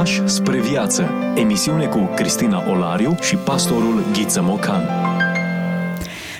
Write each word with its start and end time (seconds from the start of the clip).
Pași 0.00 0.28
spre 0.28 0.60
viață. 0.60 1.10
Emisiune 1.36 1.86
cu 1.86 1.98
Cristina 1.98 2.70
Olariu 2.70 3.16
și 3.20 3.36
pastorul 3.36 4.04
Ghiță 4.12 4.42
Mocan. 4.42 4.82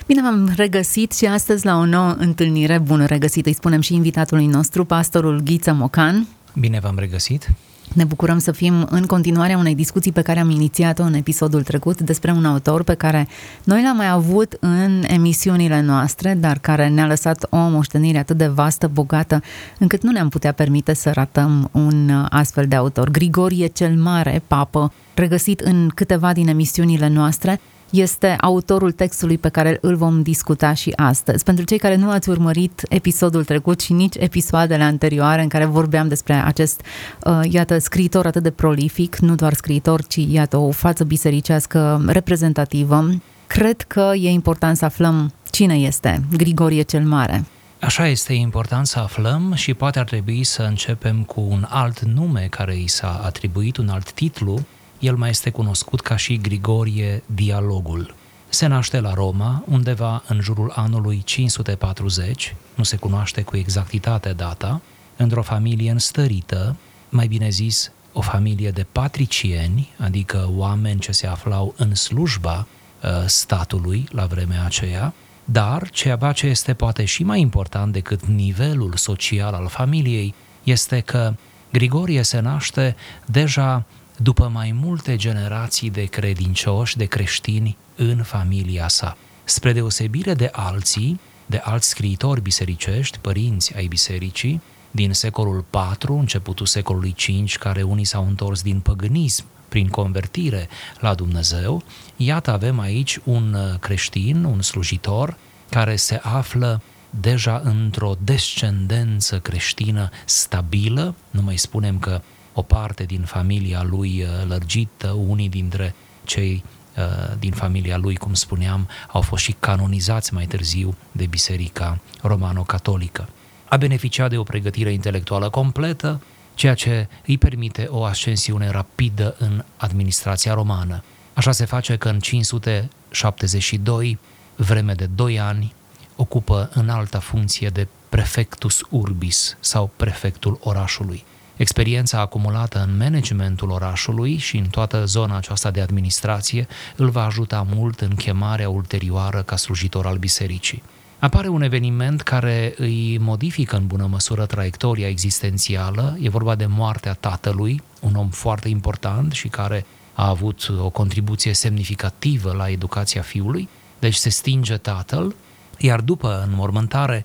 Bine 0.06 0.22
v-am 0.22 0.52
regăsit 0.56 1.12
și 1.12 1.27
astăzi 1.27 1.64
la 1.64 1.77
o 1.77 1.84
nouă 1.84 2.14
întâlnire. 2.18 2.79
Bună 2.79 3.07
regăsit, 3.07 3.46
îi 3.46 3.52
spunem 3.52 3.80
și 3.80 3.95
invitatului 3.95 4.46
nostru, 4.46 4.84
pastorul 4.84 5.41
Ghiță 5.45 5.73
Mocan. 5.73 6.27
Bine 6.54 6.79
v-am 6.82 6.95
regăsit. 6.98 7.48
Ne 7.95 8.04
bucurăm 8.04 8.38
să 8.38 8.52
fim 8.52 8.86
în 8.91 9.07
continuarea 9.07 9.59
unei 9.59 9.75
discuții 9.75 10.12
pe 10.12 10.22
care 10.22 10.40
am 10.40 10.50
inițiat-o 10.50 11.02
în 11.02 11.14
episodul 11.14 11.62
trecut 11.62 12.00
despre 12.00 12.30
un 12.30 12.45
autor 12.45 12.82
pe 12.82 12.95
care 12.95 13.29
noi 13.64 13.82
l-am 13.82 13.96
mai 13.96 14.09
avut 14.09 14.57
în 14.61 15.02
emisiunile 15.07 15.80
noastre, 15.80 16.34
dar 16.34 16.58
care 16.58 16.89
ne-a 16.89 17.07
lăsat 17.07 17.46
o 17.50 17.57
moștenire 17.57 18.18
atât 18.18 18.36
de 18.36 18.46
vastă, 18.46 18.90
bogată, 18.93 19.43
încât 19.79 20.03
nu 20.03 20.11
ne-am 20.11 20.29
putea 20.29 20.53
permite 20.53 20.95
să 20.95 21.11
ratăm 21.11 21.68
un 21.72 22.11
astfel 22.29 22.66
de 22.66 22.76
autor. 22.76 23.11
Grigorie 23.11 23.66
cel 23.66 23.96
Mare, 23.96 24.43
papă, 24.46 24.93
regăsit 25.14 25.61
în 25.61 25.91
câteva 25.94 26.32
din 26.32 26.49
emisiunile 26.49 27.08
noastre, 27.08 27.61
este 27.90 28.36
autorul 28.40 28.93
textului 28.93 29.39
pe 29.39 29.49
care 29.49 29.79
îl 29.80 29.96
vom 29.96 30.22
discuta 30.22 30.72
și 30.72 30.93
astăzi. 30.96 31.44
Pentru 31.44 31.64
cei 31.64 31.79
care 31.79 31.96
nu 31.96 32.11
ați 32.11 32.28
urmărit 32.28 32.83
episodul 32.89 33.44
trecut 33.44 33.80
și 33.80 33.92
nici 33.92 34.14
episoadele 34.19 34.83
anterioare 34.83 35.42
în 35.42 35.48
care 35.48 35.64
vorbeam 35.64 36.08
despre 36.08 36.34
acest, 36.34 36.80
uh, 37.25 37.41
iată, 37.50 37.78
scriitor 37.78 38.27
atât 38.27 38.42
de 38.42 38.50
prolific, 38.50 39.16
nu 39.16 39.34
doar 39.34 39.53
scriitor, 39.53 40.06
ci, 40.06 40.27
iată, 40.28 40.56
o 40.56 40.70
față 40.70 41.05
bisericească 41.05 42.05
reprezentativă, 42.06 43.08
cred 43.47 43.80
că 43.80 44.12
e 44.14 44.30
important 44.30 44.77
să 44.77 44.84
aflăm 44.84 45.33
cine 45.50 45.75
este 45.75 46.22
Grigorie 46.36 46.83
cel 46.83 47.05
Mare. 47.05 47.44
Așa 47.80 48.06
este 48.06 48.33
important 48.33 48.86
să 48.86 48.98
aflăm 48.98 49.52
și 49.55 49.75
poate 49.75 49.98
ar 49.98 50.05
trebui 50.05 50.44
să 50.44 50.62
începem 50.62 51.22
cu 51.22 51.47
un 51.48 51.66
alt 51.69 52.00
nume 52.00 52.47
care 52.50 52.77
i 52.77 52.86
s-a 52.86 53.20
atribuit, 53.25 53.77
un 53.77 53.88
alt 53.88 54.12
titlu, 54.12 54.61
el 55.00 55.17
mai 55.17 55.28
este 55.28 55.50
cunoscut 55.50 56.00
ca 56.00 56.16
și 56.16 56.36
Grigorie 56.36 57.22
Dialogul. 57.27 58.14
Se 58.48 58.66
naște 58.66 59.00
la 59.00 59.14
Roma 59.14 59.64
undeva 59.66 60.22
în 60.28 60.41
jurul 60.41 60.72
anului 60.74 61.22
540, 61.24 62.55
nu 62.74 62.84
se 62.84 62.97
cunoaște 62.97 63.42
cu 63.42 63.56
exactitate 63.56 64.33
data, 64.33 64.80
într-o 65.16 65.42
familie 65.42 65.91
înstărită, 65.91 66.77
mai 67.08 67.27
bine 67.27 67.48
zis, 67.48 67.92
o 68.12 68.20
familie 68.20 68.70
de 68.70 68.86
patricieni, 68.92 69.89
adică 69.98 70.50
oameni 70.55 71.00
ce 71.00 71.12
se 71.12 71.27
aflau 71.27 71.74
în 71.77 71.94
slujba 71.94 72.67
uh, 73.02 73.11
statului 73.27 74.08
la 74.11 74.27
vremea 74.27 74.64
aceea, 74.64 75.14
dar 75.44 75.91
ceea 75.91 76.33
ce 76.33 76.46
este 76.46 76.74
poate 76.74 77.05
și 77.05 77.22
mai 77.22 77.41
important 77.41 77.92
decât 77.92 78.24
nivelul 78.27 78.92
social 78.96 79.55
al 79.55 79.69
familiei 79.69 80.34
este 80.62 81.00
că 81.00 81.34
Grigorie 81.72 82.22
se 82.22 82.41
naște 82.41 82.96
deja 83.27 83.84
după 84.22 84.50
mai 84.52 84.72
multe 84.72 85.16
generații 85.16 85.90
de 85.90 86.04
credincioși, 86.04 86.96
de 86.96 87.04
creștini 87.04 87.76
în 87.96 88.22
familia 88.22 88.88
sa. 88.88 89.16
Spre 89.44 89.72
deosebire 89.72 90.34
de 90.34 90.48
alții, 90.52 91.20
de 91.46 91.60
alți 91.64 91.88
scriitori 91.88 92.40
bisericești, 92.40 93.18
părinți 93.18 93.77
ai 93.77 93.86
bisericii, 93.86 94.60
din 94.90 95.12
secolul 95.12 95.64
IV, 96.00 96.08
începutul 96.08 96.66
secolului 96.66 97.14
V, 97.18 97.56
care 97.56 97.82
unii 97.82 98.04
s-au 98.04 98.27
întors 98.27 98.62
din 98.62 98.80
păgânism 98.80 99.44
prin 99.68 99.88
convertire 99.88 100.68
la 100.98 101.14
Dumnezeu, 101.14 101.82
iată 102.16 102.52
avem 102.52 102.78
aici 102.78 103.18
un 103.24 103.56
creștin, 103.80 104.44
un 104.44 104.62
slujitor, 104.62 105.36
care 105.70 105.96
se 105.96 106.20
află 106.22 106.82
deja 107.10 107.60
într-o 107.64 108.14
descendență 108.24 109.38
creștină 109.38 110.10
stabilă, 110.24 111.14
nu 111.30 111.42
mai 111.42 111.56
spunem 111.56 111.98
că 111.98 112.20
o 112.61 112.62
parte 112.62 113.05
din 113.05 113.22
familia 113.22 113.83
lui 113.83 114.22
uh, 114.22 114.28
lărgită, 114.48 115.11
unii 115.11 115.48
dintre 115.48 115.94
cei 116.25 116.64
uh, 116.97 117.05
din 117.39 117.52
familia 117.52 117.97
lui, 117.97 118.17
cum 118.17 118.34
spuneam, 118.34 118.89
au 119.12 119.20
fost 119.20 119.42
și 119.42 119.57
canonizați 119.61 120.34
mai 120.34 120.46
târziu 120.46 120.96
de 121.12 121.27
Biserica 121.27 121.98
Romano-Catolică. 122.23 123.29
A 123.68 123.77
beneficiat 123.77 124.30
de 124.30 124.36
o 124.36 124.42
pregătire 124.42 124.92
intelectuală 124.92 125.51
completă, 125.51 126.20
ceea 126.55 126.74
ce 126.74 127.08
îi 127.27 127.39
permite 127.39 127.86
o 127.90 128.05
ascensiune 128.05 128.71
rapidă 128.71 129.34
în 129.39 129.65
administrația 129.77 130.55
romană. 130.55 131.03
Așa 131.34 131.53
se 131.53 131.65
face 131.65 131.97
că 131.97 132.09
în 132.09 132.19
572, 132.19 134.19
vreme 134.57 134.93
de 134.93 135.07
2 135.07 135.41
ani, 135.41 135.75
ocupă 136.17 136.71
în 136.73 136.89
alta 136.89 137.19
funcție 137.19 137.69
de 137.69 137.87
prefectus 138.09 138.81
urbis 138.91 139.57
sau 139.61 139.91
prefectul 139.97 140.59
orașului. 140.63 141.25
Experiența 141.60 142.21
acumulată 142.21 142.87
în 142.88 142.97
managementul 142.97 143.71
orașului 143.71 144.37
și 144.37 144.56
în 144.56 144.66
toată 144.66 145.04
zona 145.04 145.37
aceasta 145.37 145.71
de 145.71 145.81
administrație 145.81 146.66
îl 146.97 147.09
va 147.09 147.25
ajuta 147.25 147.66
mult 147.75 148.00
în 148.00 148.15
chemarea 148.15 148.69
ulterioară 148.69 149.43
ca 149.43 149.56
slujitor 149.56 150.06
al 150.06 150.16
bisericii. 150.16 150.82
Apare 151.19 151.48
un 151.48 151.62
eveniment 151.62 152.21
care 152.22 152.75
îi 152.76 153.19
modifică 153.19 153.76
în 153.76 153.87
bună 153.87 154.06
măsură 154.10 154.47
traiectoria 154.47 155.09
existențială, 155.09 156.16
e 156.21 156.28
vorba 156.28 156.54
de 156.54 156.66
moartea 156.66 157.12
tatălui, 157.12 157.82
un 158.00 158.15
om 158.15 158.28
foarte 158.28 158.69
important 158.69 159.32
și 159.32 159.48
care 159.48 159.87
a 160.15 160.28
avut 160.28 160.72
o 160.78 160.88
contribuție 160.88 161.53
semnificativă 161.53 162.53
la 162.53 162.71
educația 162.71 163.22
fiului, 163.22 163.69
deci 163.98 164.15
se 164.15 164.28
stinge 164.28 164.77
tatăl, 164.77 165.34
iar 165.78 166.00
după 166.00 166.47
înmormântare, 166.48 167.25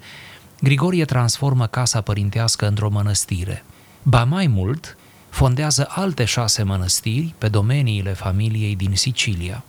Grigorie 0.62 1.06
transformă 1.06 1.68
casa 1.68 2.02
părintească 2.02 2.68
într-o 2.68 2.90
mănăstire– 2.90 3.64
Ba 4.08 4.24
mai 4.24 4.48
mult, 4.48 4.98
fondează 5.30 5.86
alte 5.90 6.26
șase 6.26 6.64
mănăstiri 6.64 7.34
pe 7.38 7.48
domeniile 7.48 8.14
familiei 8.14 8.76
din 8.76 8.96
Sicilia. 8.96 9.64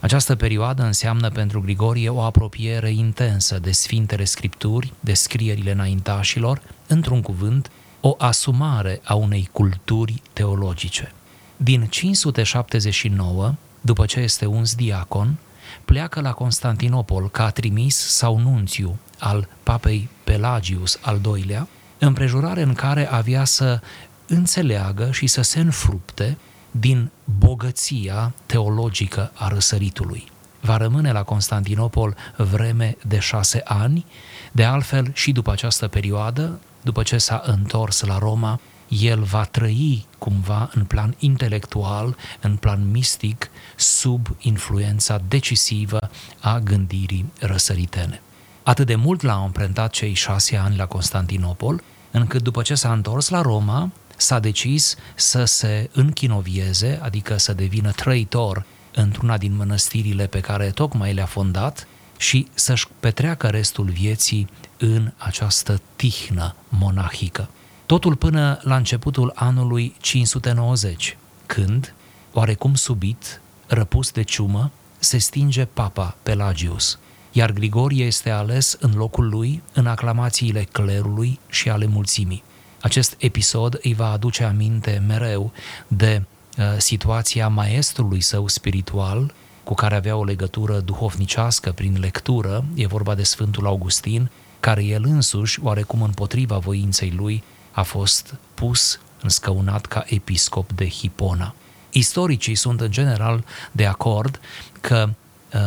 Această 0.00 0.36
perioadă 0.36 0.82
înseamnă 0.82 1.30
pentru 1.30 1.60
Grigorie 1.60 2.08
o 2.08 2.20
apropiere 2.20 2.90
intensă 2.90 3.58
de 3.58 3.72
Sfintele 3.72 4.24
Scripturi, 4.24 4.92
de 5.00 5.14
scrierile 5.14 5.72
înaintașilor, 5.72 6.62
într-un 6.86 7.22
cuvânt, 7.22 7.70
o 8.00 8.14
asumare 8.18 9.00
a 9.04 9.14
unei 9.14 9.48
culturi 9.52 10.22
teologice. 10.32 11.12
Din 11.56 11.86
579, 11.86 13.54
după 13.80 14.06
ce 14.06 14.20
este 14.20 14.46
uns 14.46 14.74
diacon, 14.74 15.36
pleacă 15.84 16.20
la 16.20 16.32
Constantinopol 16.32 17.30
ca 17.30 17.50
trimis 17.50 17.96
sau 17.96 18.38
nunțiu 18.38 18.98
al 19.18 19.48
papei 19.62 20.08
Pelagius 20.24 20.98
al 21.02 21.20
II-lea, 21.36 21.68
împrejurare 22.06 22.62
în 22.62 22.74
care 22.74 23.10
avea 23.10 23.44
să 23.44 23.80
înțeleagă 24.26 25.10
și 25.12 25.26
să 25.26 25.42
se 25.42 25.60
înfrupte 25.60 26.36
din 26.70 27.10
bogăția 27.38 28.32
teologică 28.46 29.30
a 29.34 29.48
răsăritului. 29.48 30.30
Va 30.60 30.76
rămâne 30.76 31.12
la 31.12 31.22
Constantinopol 31.22 32.16
vreme 32.36 32.96
de 33.06 33.18
șase 33.18 33.60
ani, 33.64 34.06
de 34.52 34.64
altfel 34.64 35.10
și 35.12 35.32
după 35.32 35.52
această 35.52 35.88
perioadă, 35.88 36.60
după 36.82 37.02
ce 37.02 37.18
s-a 37.18 37.42
întors 37.44 38.00
la 38.00 38.18
Roma, 38.18 38.60
el 38.88 39.22
va 39.22 39.44
trăi 39.44 40.06
cumva 40.18 40.70
în 40.74 40.84
plan 40.84 41.14
intelectual, 41.18 42.16
în 42.40 42.56
plan 42.56 42.90
mistic, 42.90 43.50
sub 43.76 44.26
influența 44.40 45.20
decisivă 45.28 46.10
a 46.40 46.58
gândirii 46.58 47.32
răsăritene. 47.38 48.22
Atât 48.62 48.86
de 48.86 48.94
mult 48.94 49.22
l-a 49.22 49.34
amprentat 49.34 49.90
cei 49.90 50.14
șase 50.14 50.56
ani 50.56 50.76
la 50.76 50.86
Constantinopol, 50.86 51.82
încât 52.12 52.42
după 52.42 52.62
ce 52.62 52.74
s-a 52.74 52.92
întors 52.92 53.28
la 53.28 53.40
Roma, 53.40 53.90
s-a 54.16 54.38
decis 54.38 54.96
să 55.14 55.44
se 55.44 55.90
închinovieze, 55.92 56.98
adică 57.02 57.36
să 57.36 57.52
devină 57.52 57.90
trăitor 57.90 58.64
într-una 58.94 59.38
din 59.38 59.56
mănăstirile 59.56 60.26
pe 60.26 60.40
care 60.40 60.70
tocmai 60.70 61.12
le-a 61.14 61.26
fondat 61.26 61.86
și 62.16 62.46
să-și 62.54 62.86
petreacă 63.00 63.46
restul 63.46 63.90
vieții 63.90 64.48
în 64.78 65.12
această 65.16 65.80
tihnă 65.96 66.54
monahică. 66.68 67.48
Totul 67.86 68.16
până 68.16 68.58
la 68.62 68.76
începutul 68.76 69.32
anului 69.34 69.94
590, 70.00 71.16
când, 71.46 71.94
oarecum 72.32 72.74
subit, 72.74 73.40
răpus 73.66 74.10
de 74.10 74.22
ciumă, 74.22 74.70
se 74.98 75.18
stinge 75.18 75.64
papa 75.64 76.16
Pelagius– 76.22 76.98
iar 77.32 77.50
Grigorie 77.50 78.04
este 78.04 78.30
ales 78.30 78.76
în 78.80 78.92
locul 78.94 79.28
lui 79.28 79.62
în 79.72 79.86
aclamațiile 79.86 80.62
clerului 80.62 81.38
și 81.48 81.70
ale 81.70 81.86
mulțimii. 81.86 82.42
Acest 82.80 83.14
episod 83.18 83.78
îi 83.82 83.94
va 83.94 84.10
aduce 84.10 84.44
aminte 84.44 85.02
mereu 85.06 85.52
de 85.88 86.22
uh, 86.58 86.64
situația 86.78 87.48
maestrului 87.48 88.20
său 88.20 88.48
spiritual, 88.48 89.34
cu 89.64 89.74
care 89.74 89.94
avea 89.94 90.16
o 90.16 90.24
legătură 90.24 90.80
duhovnicească 90.80 91.72
prin 91.72 91.96
lectură, 92.00 92.64
e 92.74 92.86
vorba 92.86 93.14
de 93.14 93.22
Sfântul 93.22 93.66
Augustin, 93.66 94.30
care 94.60 94.84
el 94.84 95.04
însuși, 95.04 95.60
oarecum 95.62 96.02
împotriva 96.02 96.58
voinței 96.58 97.12
lui, 97.16 97.42
a 97.70 97.82
fost 97.82 98.34
pus, 98.54 99.00
înscăunat 99.22 99.86
ca 99.86 100.04
episcop 100.06 100.72
de 100.72 100.88
Hipona. 100.88 101.54
Istoricii 101.90 102.54
sunt 102.54 102.80
în 102.80 102.90
general 102.90 103.44
de 103.72 103.86
acord 103.86 104.40
că 104.80 105.08
Uh, 105.08 105.21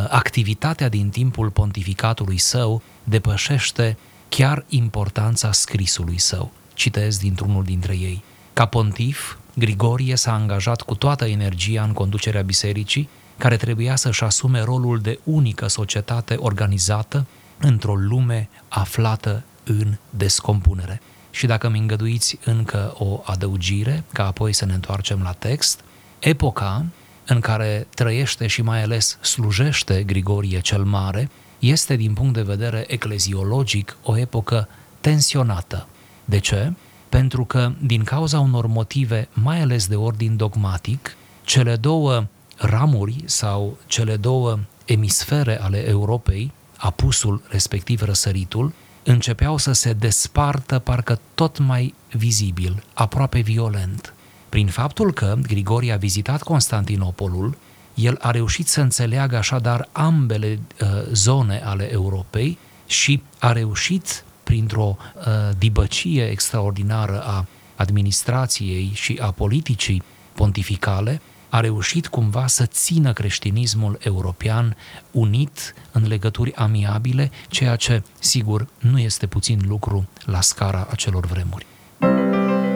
activitatea 0.10 0.90
din 0.90 1.10
timpul 1.10 1.50
pontificatului 1.50 2.38
său 2.38 2.82
depășește 3.04 3.98
chiar 4.30 4.66
importanța 4.70 5.52
scrisului 5.52 6.18
său. 6.18 6.52
Citez 6.74 7.18
dintr-unul 7.18 7.64
dintre 7.64 7.94
ei. 7.94 8.24
Ca 8.54 8.66
pontif, 8.66 9.38
Grigorie 9.54 10.16
s-a 10.16 10.34
angajat 10.34 10.82
cu 10.82 10.96
toată 10.96 11.26
energia 11.26 11.84
în 11.84 11.94
conducerea 11.94 12.42
bisericii, 12.42 13.10
care 13.38 13.58
trebuia 13.58 13.96
să-și 13.96 14.24
asume 14.24 14.62
rolul 14.62 15.00
de 15.00 15.20
unică 15.24 15.68
societate 15.68 16.36
organizată 16.36 17.26
într-o 17.60 17.96
lume 17.96 18.50
aflată 18.68 19.44
în 19.64 19.98
descompunere. 20.10 21.02
Și 21.32 21.46
dacă 21.46 21.70
mi 21.70 21.80
îngăduiți 21.80 22.38
încă 22.46 22.94
o 22.98 23.22
adăugire, 23.26 24.04
ca 24.14 24.26
apoi 24.26 24.54
să 24.54 24.66
ne 24.66 24.74
întoarcem 24.74 25.22
la 25.24 25.32
text, 25.32 25.80
epoca 26.20 26.86
în 27.26 27.40
care 27.40 27.88
trăiește 27.94 28.48
și 28.48 28.62
mai 28.62 28.84
ales 28.84 29.18
slujește 29.22 30.04
Grigorie 30.04 30.60
cel 30.60 30.84
Mare 30.84 31.30
este 31.60 31.96
din 31.96 32.14
punct 32.14 32.34
de 32.34 32.42
vedere 32.42 32.84
ecleziologic 32.88 33.98
o 34.04 34.18
epocă 34.18 34.68
tensionată. 35.02 35.88
De 36.26 36.40
ce? 36.40 36.74
Pentru 37.10 37.46
că 37.46 37.72
din 37.82 38.04
cauza 38.04 38.40
unor 38.40 38.66
motive, 38.66 39.28
mai 39.34 39.62
ales 39.62 39.88
de 39.88 39.96
ordin 39.96 40.36
dogmatic, 40.38 41.16
cele 41.44 41.76
două 41.76 42.26
ramuri 42.58 43.24
sau 43.26 43.78
cele 43.86 44.16
două 44.16 44.60
emisfere 44.86 45.62
ale 45.62 45.88
Europei, 45.88 46.52
apusul 46.78 47.42
respectiv 47.50 48.02
răsăritul, 48.02 48.74
începeau 49.04 49.58
să 49.58 49.72
se 49.72 49.94
despartă 49.94 50.80
parcă 50.80 51.20
tot 51.34 51.58
mai 51.58 51.94
vizibil, 52.12 52.84
aproape 52.94 53.40
violent. 53.40 54.15
Prin 54.50 54.68
faptul 54.68 55.14
că 55.14 55.36
Grigorie 55.42 55.94
a 55.94 55.98
vizitat 55.98 56.44
Constantinopolul, 56.44 57.58
el 57.94 58.18
a 58.22 58.32
reușit 58.32 58.68
să 58.68 58.82
înțeleagă 58.82 59.38
așadar 59.38 59.90
ambele 59.92 60.60
uh, 60.82 60.88
zone 61.12 61.62
ale 61.66 61.92
Europei 61.92 62.58
și 62.86 63.22
a 63.40 63.52
reușit 63.52 64.24
printr-o 64.44 64.98
uh, 65.16 65.24
dibăcie 65.58 66.30
extraordinară 66.30 67.24
a 67.24 67.46
administrației 67.76 68.92
și 68.94 69.20
a 69.22 69.32
politicii 69.32 70.04
pontificale, 70.34 71.22
a 71.50 71.60
reușit 71.60 72.08
cumva 72.08 72.48
să 72.48 72.66
țină 72.66 73.14
creștinismul 73.14 73.98
european 74.00 74.76
unit 75.12 75.74
în 75.92 76.08
legături 76.08 76.56
amiabile, 76.56 77.32
ceea 77.50 77.76
ce, 77.76 78.04
sigur, 78.20 78.68
nu 78.80 79.00
este 79.00 79.28
puțin 79.28 79.62
lucru 79.68 80.08
la 80.26 80.42
scara 80.42 80.88
acelor 80.90 81.26
vremuri. 81.26 81.66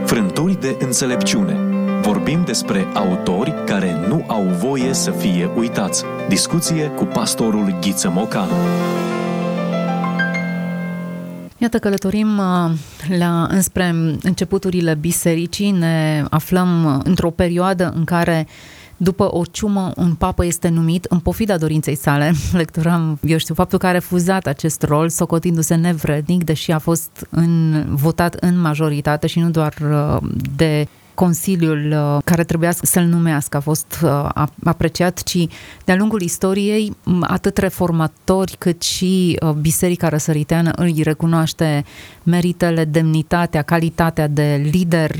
Frânturi 0.09 0.59
de 0.59 0.77
înțelepciune. 0.79 1.53
Vorbim 2.01 2.43
despre 2.45 2.87
autori 2.93 3.53
care 3.65 4.07
nu 4.07 4.25
au 4.27 4.43
voie 4.43 4.93
să 4.93 5.11
fie 5.11 5.49
uitați. 5.55 6.03
Discuție 6.27 6.87
cu 6.87 7.03
pastorul 7.03 7.77
Ghiță 7.81 8.09
Mocan. 8.09 8.47
Iată, 11.57 11.79
călătorim 11.79 12.37
uh, 12.37 12.71
la, 13.17 13.47
înspre 13.49 13.93
începuturile 14.21 14.95
bisericii, 14.95 15.71
ne 15.71 16.23
aflăm 16.29 17.01
într-o 17.03 17.29
perioadă 17.29 17.93
în 17.95 18.03
care 18.03 18.47
după 19.01 19.35
o 19.35 19.43
ciumă, 19.45 19.91
un 19.95 20.13
papă 20.13 20.45
este 20.45 20.69
numit 20.69 21.05
în 21.09 21.19
pofida 21.19 21.57
dorinței 21.57 21.95
sale. 21.95 22.33
Lecturam, 22.51 23.19
eu 23.21 23.37
știu, 23.37 23.53
faptul 23.53 23.79
că 23.79 23.87
a 23.87 23.91
refuzat 23.91 24.45
acest 24.45 24.81
rol, 24.81 25.09
socotindu-se 25.09 25.75
nevrednic, 25.75 26.43
deși 26.43 26.71
a 26.71 26.77
fost 26.79 27.27
în, 27.29 27.85
votat 27.89 28.33
în 28.33 28.59
majoritate 28.59 29.27
și 29.27 29.39
nu 29.39 29.49
doar 29.49 29.73
uh, 29.91 30.29
de 30.55 30.87
Consiliul 31.19 31.91
uh, 31.91 32.21
care 32.23 32.43
trebuia 32.43 32.71
să-l 32.71 33.03
numească 33.03 33.57
a 33.57 33.59
fost 33.59 33.99
uh, 34.03 34.29
apreciat, 34.63 35.23
ci 35.23 35.47
de-a 35.85 35.95
lungul 35.95 36.21
istoriei 36.21 36.95
atât 37.21 37.57
reformatori 37.57 38.55
cât 38.57 38.81
și 38.81 39.39
uh, 39.41 39.49
Biserica 39.49 40.09
Răsăriteană 40.09 40.71
îi 40.75 41.01
recunoaște 41.03 41.85
meritele, 42.23 42.85
demnitatea, 42.85 43.61
calitatea 43.61 44.27
de 44.27 44.69
lider 44.71 45.11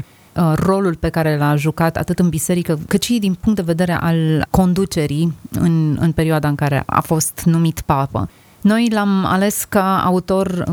rolul 0.54 0.96
pe 0.96 1.10
care 1.10 1.38
l-a 1.38 1.56
jucat 1.56 1.98
atât 1.98 2.20
în 2.20 2.30
biserică, 2.30 2.80
cât 2.88 3.04
și 3.04 3.20
din 3.20 3.34
punct 3.34 3.58
de 3.58 3.66
vedere 3.66 3.94
al 3.94 4.48
conducerii 4.50 5.34
în, 5.52 5.98
în 6.00 6.12
perioada 6.12 6.48
în 6.48 6.56
care 6.56 6.84
a 6.86 7.02
fost 7.02 7.42
numit 7.46 7.82
papă. 7.82 8.30
Noi 8.62 8.90
l-am 8.92 9.26
ales 9.26 9.66
ca 9.70 10.04
autor 10.04 10.64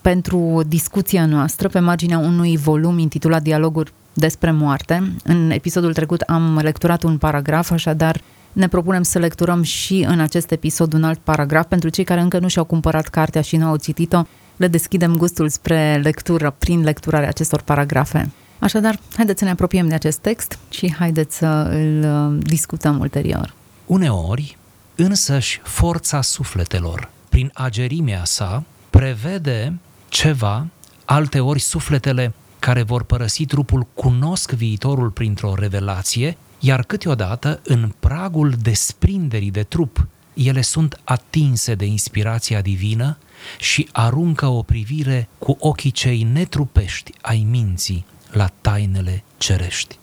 pentru 0.00 0.62
discuția 0.66 1.26
noastră 1.26 1.68
pe 1.68 1.78
marginea 1.78 2.18
unui 2.18 2.56
volum 2.56 2.98
intitulat 2.98 3.42
Dialoguri 3.42 3.92
despre 4.12 4.50
moarte. 4.50 5.12
În 5.24 5.50
episodul 5.50 5.92
trecut 5.92 6.20
am 6.20 6.58
lecturat 6.62 7.02
un 7.02 7.18
paragraf, 7.18 7.70
așadar 7.70 8.20
ne 8.52 8.68
propunem 8.68 9.02
să 9.02 9.18
lecturăm 9.18 9.62
și 9.62 10.04
în 10.08 10.20
acest 10.20 10.50
episod 10.50 10.92
un 10.92 11.04
alt 11.04 11.18
paragraf. 11.18 11.66
Pentru 11.66 11.88
cei 11.88 12.04
care 12.04 12.20
încă 12.20 12.38
nu 12.38 12.48
și-au 12.48 12.64
cumpărat 12.64 13.08
cartea 13.08 13.40
și 13.40 13.56
nu 13.56 13.66
au 13.66 13.76
citit-o, 13.76 14.22
le 14.56 14.68
deschidem 14.68 15.16
gustul 15.16 15.48
spre 15.48 16.00
lectură 16.02 16.54
prin 16.58 16.82
lecturarea 16.82 17.28
acestor 17.28 17.60
paragrafe. 17.60 18.30
Așadar, 18.60 18.98
haideți 19.16 19.38
să 19.38 19.44
ne 19.44 19.50
apropiem 19.50 19.88
de 19.88 19.94
acest 19.94 20.18
text 20.18 20.58
și 20.70 20.94
haideți 20.94 21.36
să 21.36 21.46
îl 21.46 22.04
uh, 22.04 22.38
discutăm 22.46 22.98
ulterior. 22.98 23.54
Uneori, 23.86 24.56
însăși 24.94 25.60
forța 25.62 26.22
sufletelor, 26.22 27.10
prin 27.28 27.50
agerimea 27.54 28.24
sa, 28.24 28.64
prevede 28.90 29.78
ceva, 30.08 30.66
alteori 31.04 31.60
sufletele 31.60 32.34
care 32.58 32.82
vor 32.82 33.02
părăsi 33.02 33.44
trupul 33.44 33.86
cunosc 33.94 34.50
viitorul 34.50 35.10
printr-o 35.10 35.54
revelație, 35.54 36.36
iar 36.58 36.82
câteodată, 36.82 37.60
în 37.64 37.92
pragul 38.00 38.54
desprinderii 38.62 39.50
de 39.50 39.62
trup, 39.62 40.06
ele 40.34 40.60
sunt 40.60 41.00
atinse 41.04 41.74
de 41.74 41.84
inspirația 41.84 42.60
divină 42.60 43.18
și 43.58 43.88
aruncă 43.92 44.46
o 44.46 44.62
privire 44.62 45.28
cu 45.38 45.56
ochii 45.60 45.90
cei 45.90 46.22
netrupești 46.22 47.12
ai 47.20 47.46
minții 47.50 48.04
la 48.32 48.50
tainele 48.60 49.24
cerești. 49.36 49.98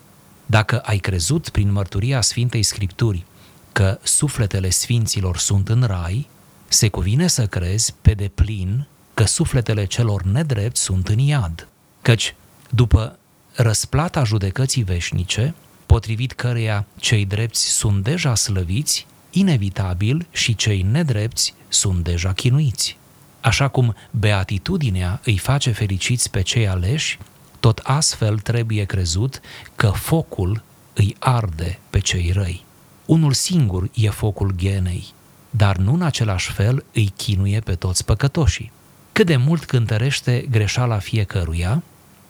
Dacă 0.45 0.79
ai 0.79 0.97
crezut 0.97 1.50
prin 1.50 1.71
mărturia 1.71 2.21
Sfintei 2.21 2.63
Scripturi 2.63 3.25
că 3.71 4.00
sufletele 4.03 4.69
sfinților 4.69 5.38
sunt 5.38 5.69
în 5.69 5.83
rai, 5.83 6.27
se 6.68 6.88
cuvine 6.88 7.27
să 7.27 7.47
crezi 7.47 7.94
pe 8.01 8.13
deplin 8.13 8.88
că 9.13 9.24
sufletele 9.24 9.85
celor 9.85 10.24
nedrepti 10.24 10.79
sunt 10.79 11.07
în 11.07 11.18
iad, 11.18 11.68
căci 12.01 12.35
după 12.69 13.18
răsplata 13.53 14.24
judecății 14.24 14.83
veșnice, 14.83 15.53
potrivit 15.85 16.31
căreia 16.31 16.85
cei 16.95 17.25
drepți 17.25 17.65
sunt 17.68 18.03
deja 18.03 18.35
slăviți, 18.35 19.06
inevitabil 19.30 20.27
și 20.31 20.56
cei 20.56 20.81
nedrepți 20.81 21.53
sunt 21.68 22.03
deja 22.03 22.33
chinuiți. 22.33 22.97
Așa 23.41 23.68
cum 23.68 23.95
beatitudinea 24.12 25.21
îi 25.23 25.38
face 25.38 25.71
fericiți 25.71 26.30
pe 26.30 26.41
cei 26.41 26.68
aleși, 26.68 27.18
tot 27.59 27.80
astfel 27.83 28.39
trebuie 28.39 28.83
crezut 28.83 29.42
că 29.75 29.88
focul 29.88 30.63
îi 30.94 31.16
arde 31.19 31.80
pe 31.90 31.99
cei 31.99 32.31
răi. 32.31 32.66
Unul 33.06 33.33
singur 33.33 33.90
e 33.94 34.09
focul 34.09 34.54
genei, 34.56 35.06
dar 35.49 35.78
nu 35.78 35.94
în 35.94 36.02
același 36.02 36.52
fel 36.52 36.85
îi 36.94 37.14
chinuie 37.16 37.59
pe 37.59 37.76
toți 37.76 38.06
păcătoșii. 38.06 38.71
Cât 39.11 39.26
de 39.26 39.35
mult 39.35 39.66
cântărește 39.66 40.45
greșeala 40.49 40.97
fiecăruia, 40.97 41.83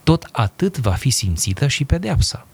tot 0.03 0.29
atât 0.31 0.77
va 0.77 0.91
fi 0.91 1.09
simțită 1.09 1.67
și 1.67 1.85
pedeapsa. 1.85 2.47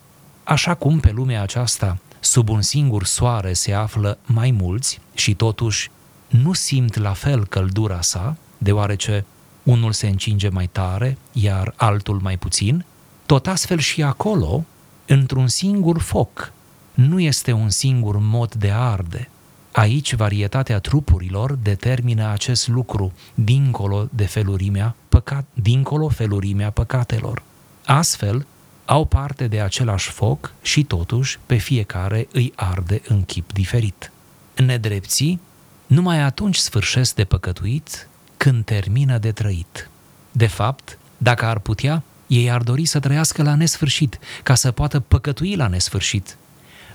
Așa 0.44 0.74
cum 0.74 1.00
pe 1.00 1.12
lumea 1.12 1.42
aceasta, 1.42 1.98
sub 2.20 2.50
un 2.50 2.62
singur 2.62 3.06
soare 3.06 3.54
se 3.54 3.74
află 3.74 4.18
mai 4.26 4.52
mulți 4.52 5.00
și 5.14 5.34
totuși 5.36 5.92
nu 6.28 6.54
simt 6.54 6.96
la 6.96 7.14
fel 7.14 7.46
căldura 7.48 8.02
sa, 8.02 8.36
deoarece 8.58 9.26
unul 9.64 9.92
se 9.92 10.08
încinge 10.08 10.50
mai 10.50 10.68
tare, 10.68 11.18
iar 11.32 11.74
altul 11.76 12.20
mai 12.22 12.38
puțin, 12.38 12.86
tot 13.26 13.48
astfel 13.48 13.80
și 13.80 14.04
acolo, 14.04 14.66
într-un 15.06 15.48
singur 15.48 16.00
foc, 16.00 16.54
nu 16.94 17.20
este 17.20 17.52
un 17.52 17.70
singur 17.70 18.18
mod 18.20 18.54
de 18.54 18.72
arde. 18.72 19.30
Aici 19.72 20.16
varietatea 20.16 20.80
trupurilor 20.80 21.54
determină 21.54 22.28
acest 22.32 22.68
lucru, 22.68 23.14
dincolo 23.34 24.08
de 24.12 24.26
felurimea 24.26 24.96
păcat, 25.10 25.46
dincolo 25.54 26.10
felurimea 26.10 26.70
păcatelor. 26.70 27.44
Astfel, 27.86 28.46
au 28.86 29.06
parte 29.06 29.48
de 29.48 29.62
același 29.62 30.10
foc 30.10 30.54
și 30.62 30.84
totuși 30.84 31.40
pe 31.46 31.56
fiecare 31.56 32.28
îi 32.32 32.54
arde 32.56 33.02
în 33.08 33.24
chip 33.24 33.54
diferit. 33.54 34.12
Nedrepții 34.56 35.40
numai 35.88 36.20
atunci 36.20 36.56
sfârșesc 36.56 37.16
de 37.16 37.24
păcătuit 37.24 38.08
când 38.44 38.66
termină 38.66 39.18
de 39.18 39.32
trăit. 39.32 39.90
De 40.32 40.48
fapt, 40.48 40.98
dacă 41.18 41.46
ar 41.46 41.60
putea, 41.60 42.04
ei 42.28 42.52
ar 42.52 42.62
dori 42.62 42.86
să 42.86 43.00
trăiască 43.00 43.44
la 43.44 43.56
nesfârșit, 43.56 44.20
ca 44.44 44.56
să 44.56 44.72
poată 44.72 45.00
păcătui 45.00 45.56
la 45.56 45.68
nesfârșit, 45.68 46.38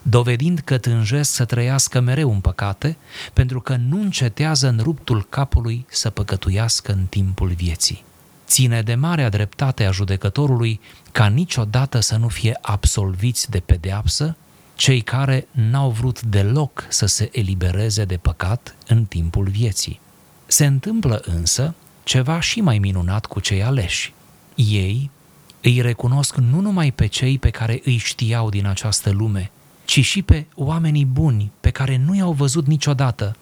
dovedind 0.03 0.59
că 0.59 0.79
tânjesc 0.79 1.33
să 1.33 1.45
trăiască 1.45 2.01
mereu 2.01 2.31
în 2.31 2.41
păcate, 2.41 2.97
pentru 3.33 3.61
că 3.61 3.77
nu 3.77 4.01
încetează 4.01 4.69
în 4.69 4.81
ruptul 4.83 5.27
capului 5.29 5.87
să 5.91 6.11
păcătuiască 6.11 6.93
în 6.93 7.05
timpul 7.05 7.49
vieții. 7.49 8.05
Ține 8.47 8.83
de 8.83 8.95
marea 8.95 9.29
dreptate 9.29 9.85
a 9.85 9.91
judecătorului 9.91 10.81
ca 11.13 11.27
niciodată 11.27 12.01
să 12.01 12.17
nu 12.17 12.29
fie 12.29 12.59
absolviți 12.61 13.51
de 13.51 13.61
pedeapsă 13.61 14.37
cei 14.75 15.01
care 15.01 15.47
n-au 15.51 15.91
vrut 15.91 16.23
deloc 16.23 16.87
să 16.89 17.07
se 17.07 17.29
elibereze 17.33 18.05
de 18.05 18.17
păcat 18.17 18.77
în 18.87 19.05
timpul 19.05 19.49
vieții. 19.49 20.01
Se 20.51 20.67
întâmplă 20.67 21.23
însă 21.25 21.75
ceva 22.05 22.41
și 22.41 22.61
mai 22.61 22.79
minunat 22.79 23.27
cu 23.27 23.41
cei 23.41 23.63
aleși. 23.63 24.13
Ei, 24.55 25.11
îi 25.61 25.81
recunosc 25.81 26.35
nu 26.37 26.61
numai 26.61 26.93
pe 26.93 27.07
cei 27.07 27.39
pe 27.39 27.51
care 27.51 27.81
îi 27.85 27.97
știau 27.97 28.49
din 28.49 28.67
această 28.67 29.11
lume, 29.11 29.51
ci 29.85 30.05
și 30.05 30.23
pe 30.23 30.47
oamenii 30.55 31.05
buni 31.05 31.51
pe 31.61 31.71
care 31.71 31.97
nu 31.97 32.15
i-au 32.15 32.33
văzut 32.33 32.67
niciodată, 32.67 33.37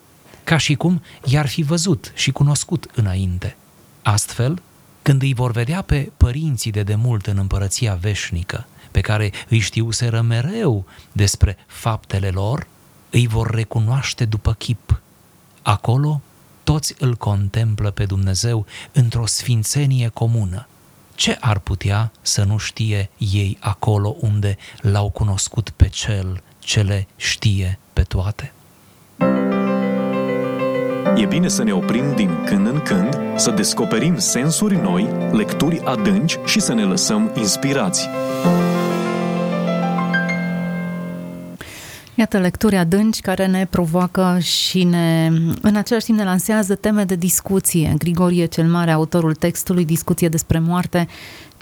ca 0.45 0.57
și 0.57 0.75
cum 0.75 1.03
i-ar 1.25 1.47
fi 1.47 1.63
văzut 1.63 2.13
și 2.15 2.31
cunoscut 2.31 2.91
înainte. 2.95 3.57
Astfel, 4.03 4.63
când 5.03 5.23
îi 5.23 5.35
vor 5.35 5.51
vedea 5.51 5.83
pe 5.83 6.13
părinții 6.17 6.71
de 6.71 6.83
demult 6.83 7.27
în 7.27 7.39
împărăția 7.39 7.95
veșnică, 7.95 8.67
pe 8.91 9.01
care 9.01 9.33
îi 9.49 9.59
știuseră 9.59 10.21
mereu 10.21 10.87
despre 11.13 11.57
faptele 11.67 12.29
lor, 12.29 12.67
îi 13.11 13.27
vor 13.27 13.51
recunoaște 13.51 14.25
după 14.25 14.53
chip. 14.53 15.01
Acolo, 15.63 16.21
toți 16.67 16.95
îl 16.99 17.15
contemplă 17.15 17.91
pe 17.91 18.05
Dumnezeu 18.05 18.67
într-o 18.93 19.27
sfințenie 19.27 20.09
comună. 20.09 20.67
Ce 21.15 21.37
ar 21.41 21.59
putea 21.59 22.13
să 22.23 22.45
nu 22.45 22.57
știe 22.57 23.11
ei 23.19 23.57
acolo 23.61 24.17
unde 24.21 24.57
l-au 24.81 25.11
cunoscut 25.11 25.71
pe 25.71 25.89
Cel 25.89 26.43
ce 26.59 26.83
le 26.83 27.07
știe 27.17 27.79
pe 27.93 28.03
toate? 28.03 28.53
E 31.17 31.27
bine 31.27 31.49
să 31.49 31.63
ne 31.63 31.73
oprim 31.73 32.15
din 32.15 32.45
când 32.45 32.67
în 32.67 32.81
când, 32.81 33.19
să 33.37 33.51
descoperim 33.51 34.19
sensuri 34.19 34.77
noi, 34.77 35.09
lecturi 35.33 35.81
adânci 35.85 36.39
și 36.45 36.61
să 36.61 36.75
ne 36.75 36.85
lăsăm 36.85 37.33
inspirați. 37.37 38.09
Iată 42.19 42.39
lecturi 42.39 42.77
adânci 42.77 43.21
care 43.21 43.47
ne 43.47 43.67
provoacă 43.71 44.39
și 44.39 44.85
ne, 44.85 45.31
în 45.63 45.77
același 45.77 46.05
timp 46.05 46.19
ne 46.19 46.25
lansează 46.25 46.75
teme 46.75 47.05
de 47.05 47.15
discuție. 47.15 47.95
Grigorie 47.99 48.47
cel 48.47 48.67
Mare, 48.67 48.91
autorul 48.91 49.35
textului, 49.35 49.85
discuție 49.85 50.29
despre 50.29 50.59
moarte. 50.59 51.09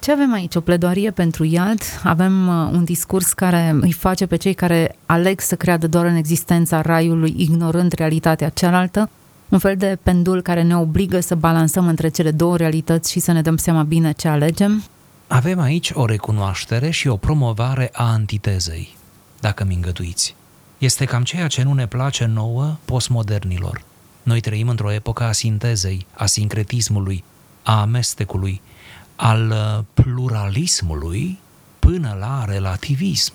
Ce 0.00 0.12
avem 0.12 0.32
aici? 0.32 0.54
O 0.54 0.60
pledoarie 0.60 1.10
pentru 1.10 1.44
iad? 1.44 1.80
Avem 2.02 2.48
uh, 2.48 2.68
un 2.72 2.84
discurs 2.84 3.32
care 3.32 3.76
îi 3.80 3.92
face 3.92 4.26
pe 4.26 4.36
cei 4.36 4.54
care 4.54 4.96
aleg 5.06 5.40
să 5.40 5.54
creadă 5.54 5.86
doar 5.86 6.04
în 6.04 6.16
existența 6.16 6.80
raiului, 6.80 7.34
ignorând 7.36 7.92
realitatea 7.92 8.48
cealaltă? 8.48 9.10
Un 9.48 9.58
fel 9.58 9.76
de 9.76 9.98
pendul 10.02 10.42
care 10.42 10.62
ne 10.62 10.76
obligă 10.76 11.20
să 11.20 11.34
balansăm 11.34 11.86
între 11.86 12.08
cele 12.08 12.30
două 12.30 12.56
realități 12.56 13.10
și 13.10 13.20
să 13.20 13.32
ne 13.32 13.42
dăm 13.42 13.56
seama 13.56 13.82
bine 13.82 14.12
ce 14.12 14.28
alegem? 14.28 14.82
Avem 15.26 15.60
aici 15.60 15.90
o 15.94 16.06
recunoaștere 16.06 16.90
și 16.90 17.08
o 17.08 17.16
promovare 17.16 17.90
a 17.92 18.12
antitezei, 18.12 18.96
dacă 19.40 19.64
mi 19.64 19.74
îngăduiți 19.74 20.34
este 20.84 21.04
cam 21.04 21.22
ceea 21.22 21.46
ce 21.46 21.62
nu 21.62 21.72
ne 21.72 21.86
place 21.86 22.24
nouă 22.24 22.76
postmodernilor. 22.84 23.82
Noi 24.22 24.40
trăim 24.40 24.68
într-o 24.68 24.92
epocă 24.92 25.22
a 25.24 25.32
sintezei, 25.32 26.06
a 26.12 26.26
sincretismului, 26.26 27.24
a 27.62 27.80
amestecului, 27.80 28.60
al 29.16 29.50
uh, 29.50 29.84
pluralismului 29.94 31.38
până 31.78 32.16
la 32.18 32.44
relativism. 32.44 33.32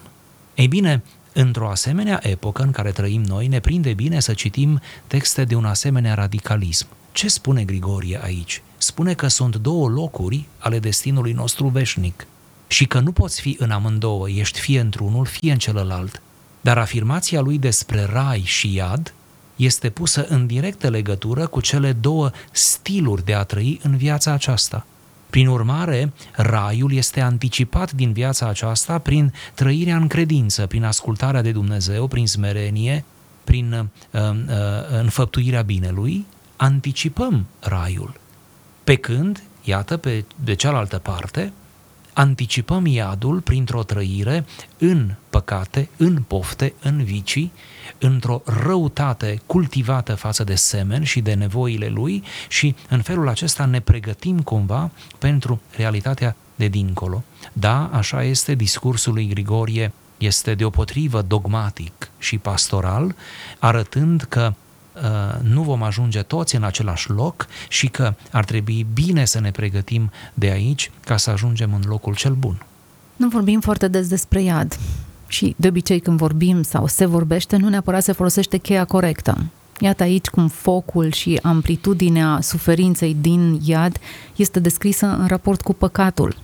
Ei 0.55 0.67
bine, 0.67 1.03
într-o 1.33 1.69
asemenea 1.69 2.19
epocă 2.23 2.61
în 2.61 2.71
care 2.71 2.91
trăim 2.91 3.21
noi, 3.21 3.47
ne 3.47 3.59
prinde 3.59 3.93
bine 3.93 4.19
să 4.19 4.33
citim 4.33 4.81
texte 5.07 5.43
de 5.43 5.55
un 5.55 5.65
asemenea 5.65 6.13
radicalism. 6.13 6.87
Ce 7.11 7.27
spune 7.27 7.63
Grigorie 7.63 8.19
aici? 8.23 8.61
Spune 8.77 9.13
că 9.13 9.27
sunt 9.27 9.55
două 9.55 9.89
locuri 9.89 10.45
ale 10.57 10.79
destinului 10.79 11.31
nostru 11.31 11.67
veșnic 11.67 12.27
și 12.67 12.85
că 12.85 12.99
nu 12.99 13.11
poți 13.11 13.41
fi 13.41 13.55
în 13.59 13.71
amândouă, 13.71 14.29
ești 14.29 14.59
fie 14.59 14.79
într-unul, 14.79 15.25
fie 15.25 15.51
în 15.51 15.57
celălalt. 15.57 16.21
Dar 16.61 16.77
afirmația 16.77 17.41
lui 17.41 17.57
despre 17.57 18.03
rai 18.11 18.41
și 18.45 18.75
iad 18.75 19.13
este 19.55 19.89
pusă 19.89 20.25
în 20.29 20.45
directă 20.45 20.89
legătură 20.89 21.47
cu 21.47 21.61
cele 21.61 21.91
două 21.91 22.31
stiluri 22.51 23.25
de 23.25 23.33
a 23.33 23.43
trăi 23.43 23.79
în 23.83 23.97
viața 23.97 24.31
aceasta. 24.31 24.85
Prin 25.29 25.47
urmare, 25.47 26.13
raiul 26.31 26.93
este 26.93 27.21
anticipat 27.21 27.91
din 27.91 28.11
viața 28.11 28.47
aceasta 28.47 28.97
prin 28.97 29.33
trăirea 29.53 29.95
în 29.95 30.07
credință, 30.07 30.65
prin 30.65 30.83
ascultarea 30.83 31.41
de 31.41 31.51
Dumnezeu, 31.51 32.07
prin 32.07 32.27
smerenie, 32.27 33.05
prin 33.43 33.73
uh, 34.11 34.19
uh, 34.21 34.29
înfăptuirea 34.99 35.61
binelui, 35.61 36.25
anticipăm 36.55 37.45
raiul. 37.59 38.13
Pe 38.83 38.95
când, 38.95 39.43
iată, 39.63 39.97
pe 39.97 40.25
de 40.43 40.53
cealaltă 40.53 40.97
parte, 40.97 41.53
anticipăm 42.13 42.85
iadul 42.85 43.39
printr-o 43.39 43.83
trăire 43.83 44.45
în 44.77 45.11
păcate, 45.29 45.89
în 45.97 46.21
pofte, 46.27 46.73
în 46.81 47.03
vicii, 47.03 47.51
într-o 47.97 48.41
răutate 48.45 49.41
cultivată 49.45 50.15
față 50.15 50.43
de 50.43 50.55
semen 50.55 51.03
și 51.03 51.21
de 51.21 51.33
nevoile 51.33 51.87
lui 51.87 52.23
și 52.47 52.75
în 52.89 53.01
felul 53.01 53.27
acesta 53.27 53.65
ne 53.65 53.79
pregătim 53.79 54.41
cumva 54.41 54.91
pentru 55.17 55.61
realitatea 55.75 56.35
de 56.55 56.67
dincolo. 56.67 57.23
Da, 57.53 57.89
așa 57.93 58.23
este, 58.23 58.55
discursul 58.55 59.13
lui 59.13 59.27
Grigorie 59.27 59.91
este 60.17 60.55
deopotrivă 60.55 61.21
dogmatic 61.21 62.11
și 62.17 62.37
pastoral, 62.37 63.15
arătând 63.59 64.21
că 64.21 64.45
Uh, 64.45 64.68
nu 65.41 65.61
vom 65.61 65.83
ajunge 65.83 66.21
toți 66.21 66.55
în 66.55 66.63
același 66.63 67.09
loc 67.09 67.47
și 67.67 67.87
că 67.87 68.13
ar 68.31 68.45
trebui 68.45 68.85
bine 68.93 69.25
să 69.25 69.39
ne 69.39 69.51
pregătim 69.51 70.11
de 70.33 70.49
aici 70.49 70.91
ca 71.05 71.17
să 71.17 71.29
ajungem 71.29 71.73
în 71.73 71.81
locul 71.87 72.15
cel 72.15 72.33
bun. 72.33 72.61
Nu 73.15 73.27
vorbim 73.27 73.59
foarte 73.59 73.87
des 73.87 74.07
despre 74.07 74.41
iad 74.41 74.77
și 75.27 75.55
de 75.57 75.67
obicei 75.67 75.99
când 75.99 76.17
vorbim 76.17 76.63
sau 76.63 76.87
se 76.87 77.05
vorbește, 77.05 77.57
nu 77.57 77.69
neapărat 77.69 78.03
se 78.03 78.11
folosește 78.11 78.57
cheia 78.57 78.85
corectă. 78.85 79.37
Iată 79.79 80.03
aici 80.03 80.27
cum 80.27 80.47
focul 80.47 81.11
și 81.11 81.39
amplitudinea 81.41 82.39
suferinței 82.41 83.17
din 83.21 83.59
iad 83.65 83.97
este 84.35 84.59
descrisă 84.59 85.05
în 85.05 85.27
raport 85.27 85.61
cu 85.61 85.73
păcatul. 85.73 86.35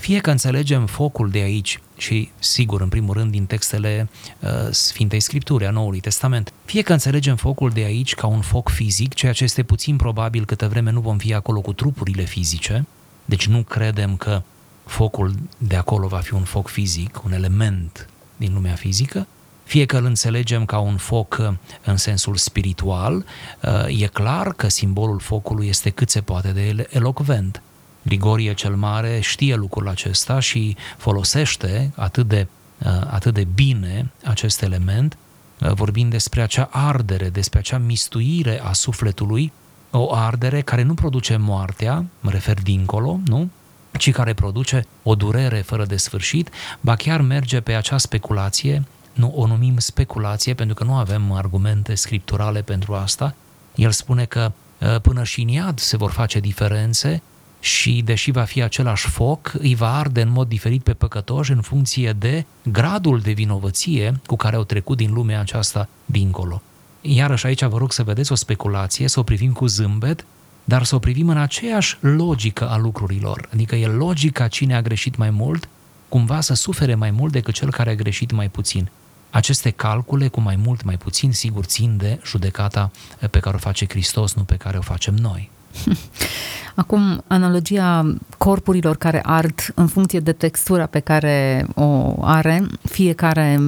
Fie 0.00 0.18
că 0.18 0.30
înțelegem 0.30 0.86
focul 0.86 1.30
de 1.30 1.38
aici 1.38 1.80
și, 1.96 2.30
sigur, 2.38 2.80
în 2.80 2.88
primul 2.88 3.14
rând, 3.14 3.30
din 3.30 3.46
textele 3.46 4.08
uh, 4.40 4.48
Sfintei 4.70 5.20
Scripturi 5.20 5.66
a 5.66 5.70
Noului 5.70 6.00
Testament, 6.00 6.52
fie 6.64 6.82
că 6.82 6.92
înțelegem 6.92 7.36
focul 7.36 7.70
de 7.70 7.80
aici 7.80 8.14
ca 8.14 8.26
un 8.26 8.40
foc 8.40 8.68
fizic, 8.68 9.14
ceea 9.14 9.32
ce 9.32 9.44
este 9.44 9.62
puțin 9.62 9.96
probabil 9.96 10.44
câtă 10.44 10.68
vreme 10.68 10.90
nu 10.90 11.00
vom 11.00 11.18
fi 11.18 11.34
acolo 11.34 11.60
cu 11.60 11.72
trupurile 11.72 12.24
fizice, 12.24 12.86
deci 13.24 13.46
nu 13.46 13.62
credem 13.62 14.16
că 14.16 14.42
focul 14.84 15.34
de 15.58 15.76
acolo 15.76 16.06
va 16.06 16.18
fi 16.18 16.34
un 16.34 16.44
foc 16.44 16.68
fizic, 16.68 17.24
un 17.24 17.32
element 17.32 18.08
din 18.36 18.52
lumea 18.52 18.74
fizică, 18.74 19.26
fie 19.64 19.86
că 19.86 19.96
îl 19.96 20.04
înțelegem 20.04 20.64
ca 20.64 20.78
un 20.78 20.96
foc 20.96 21.36
uh, 21.40 21.52
în 21.84 21.96
sensul 21.96 22.36
spiritual, 22.36 23.24
uh, 23.62 24.02
e 24.02 24.06
clar 24.06 24.52
că 24.52 24.68
simbolul 24.68 25.18
focului 25.18 25.68
este 25.68 25.90
cât 25.90 26.10
se 26.10 26.20
poate 26.20 26.48
de 26.52 26.86
elocvent. 26.90 27.62
Grigorie 28.02 28.54
cel 28.54 28.76
Mare 28.76 29.20
știe 29.20 29.54
lucrul 29.54 29.88
acesta 29.88 30.40
și 30.40 30.76
folosește 30.96 31.92
atât 31.96 32.28
de, 32.28 32.46
uh, 32.78 32.86
atât 33.10 33.34
de 33.34 33.46
bine 33.54 34.10
acest 34.24 34.62
element, 34.62 35.16
uh, 35.60 35.72
vorbind 35.72 36.10
despre 36.10 36.42
acea 36.42 36.68
ardere, 36.72 37.28
despre 37.28 37.58
acea 37.58 37.78
mistuire 37.78 38.60
a 38.62 38.72
sufletului, 38.72 39.52
o 39.90 40.14
ardere 40.14 40.60
care 40.60 40.82
nu 40.82 40.94
produce 40.94 41.36
moartea, 41.36 42.04
mă 42.20 42.30
refer 42.30 42.62
dincolo, 42.62 43.20
nu? 43.24 43.50
ci 43.98 44.10
care 44.10 44.34
produce 44.34 44.86
o 45.02 45.14
durere 45.14 45.60
fără 45.60 45.84
de 45.84 45.96
sfârșit, 45.96 46.50
ba 46.80 46.96
chiar 46.96 47.20
merge 47.20 47.60
pe 47.60 47.74
acea 47.74 47.98
speculație, 47.98 48.84
nu 49.12 49.32
o 49.36 49.46
numim 49.46 49.78
speculație 49.78 50.54
pentru 50.54 50.74
că 50.74 50.84
nu 50.84 50.94
avem 50.94 51.32
argumente 51.32 51.94
scripturale 51.94 52.62
pentru 52.62 52.94
asta. 52.94 53.34
El 53.74 53.90
spune 53.90 54.24
că 54.24 54.52
uh, 54.78 55.00
până 55.00 55.24
și 55.24 55.40
în 55.40 55.48
iad 55.48 55.78
se 55.78 55.96
vor 55.96 56.10
face 56.10 56.40
diferențe 56.40 57.22
și 57.60 58.02
deși 58.04 58.30
va 58.30 58.42
fi 58.42 58.62
același 58.62 59.08
foc, 59.08 59.52
îi 59.58 59.74
va 59.74 59.98
arde 59.98 60.20
în 60.20 60.30
mod 60.30 60.48
diferit 60.48 60.82
pe 60.82 60.92
păcătoși 60.92 61.52
în 61.52 61.60
funcție 61.60 62.12
de 62.12 62.44
gradul 62.62 63.20
de 63.20 63.32
vinovăție 63.32 64.20
cu 64.26 64.36
care 64.36 64.56
au 64.56 64.64
trecut 64.64 64.96
din 64.96 65.12
lumea 65.12 65.40
aceasta 65.40 65.88
dincolo. 66.04 66.62
Iarăși 67.00 67.46
aici 67.46 67.64
vă 67.64 67.78
rog 67.78 67.92
să 67.92 68.02
vedeți 68.02 68.32
o 68.32 68.34
speculație, 68.34 69.08
să 69.08 69.20
o 69.20 69.22
privim 69.22 69.52
cu 69.52 69.66
zâmbet, 69.66 70.24
dar 70.64 70.82
să 70.82 70.94
o 70.94 70.98
privim 70.98 71.28
în 71.28 71.36
aceeași 71.36 71.96
logică 72.00 72.68
a 72.68 72.76
lucrurilor. 72.76 73.48
Adică 73.52 73.76
e 73.76 73.86
logica 73.86 74.48
cine 74.48 74.76
a 74.76 74.82
greșit 74.82 75.16
mai 75.16 75.30
mult, 75.30 75.68
cumva 76.08 76.40
să 76.40 76.54
sufere 76.54 76.94
mai 76.94 77.10
mult 77.10 77.32
decât 77.32 77.54
cel 77.54 77.70
care 77.70 77.90
a 77.90 77.94
greșit 77.94 78.30
mai 78.30 78.48
puțin. 78.48 78.90
Aceste 79.30 79.70
calcule, 79.70 80.28
cu 80.28 80.40
mai 80.40 80.56
mult, 80.56 80.82
mai 80.82 80.96
puțin, 80.96 81.32
sigur, 81.32 81.64
țin 81.64 81.96
de 81.96 82.20
judecata 82.24 82.90
pe 83.30 83.38
care 83.38 83.56
o 83.56 83.58
face 83.58 83.86
Hristos, 83.88 84.34
nu 84.34 84.42
pe 84.42 84.56
care 84.56 84.78
o 84.78 84.82
facem 84.82 85.14
noi. 85.14 85.50
Acum, 86.74 87.22
analogia 87.26 88.14
corpurilor 88.38 88.96
care 88.96 89.20
ard 89.22 89.72
în 89.74 89.86
funcție 89.86 90.20
de 90.20 90.32
textura 90.32 90.86
pe 90.86 91.00
care 91.00 91.66
o 91.74 92.14
are, 92.20 92.66
fiecare, 92.82 93.60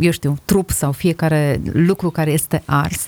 eu 0.00 0.10
știu, 0.10 0.36
trup 0.44 0.70
sau 0.70 0.92
fiecare 0.92 1.60
lucru 1.72 2.10
care 2.10 2.30
este 2.30 2.62
ars, 2.64 3.06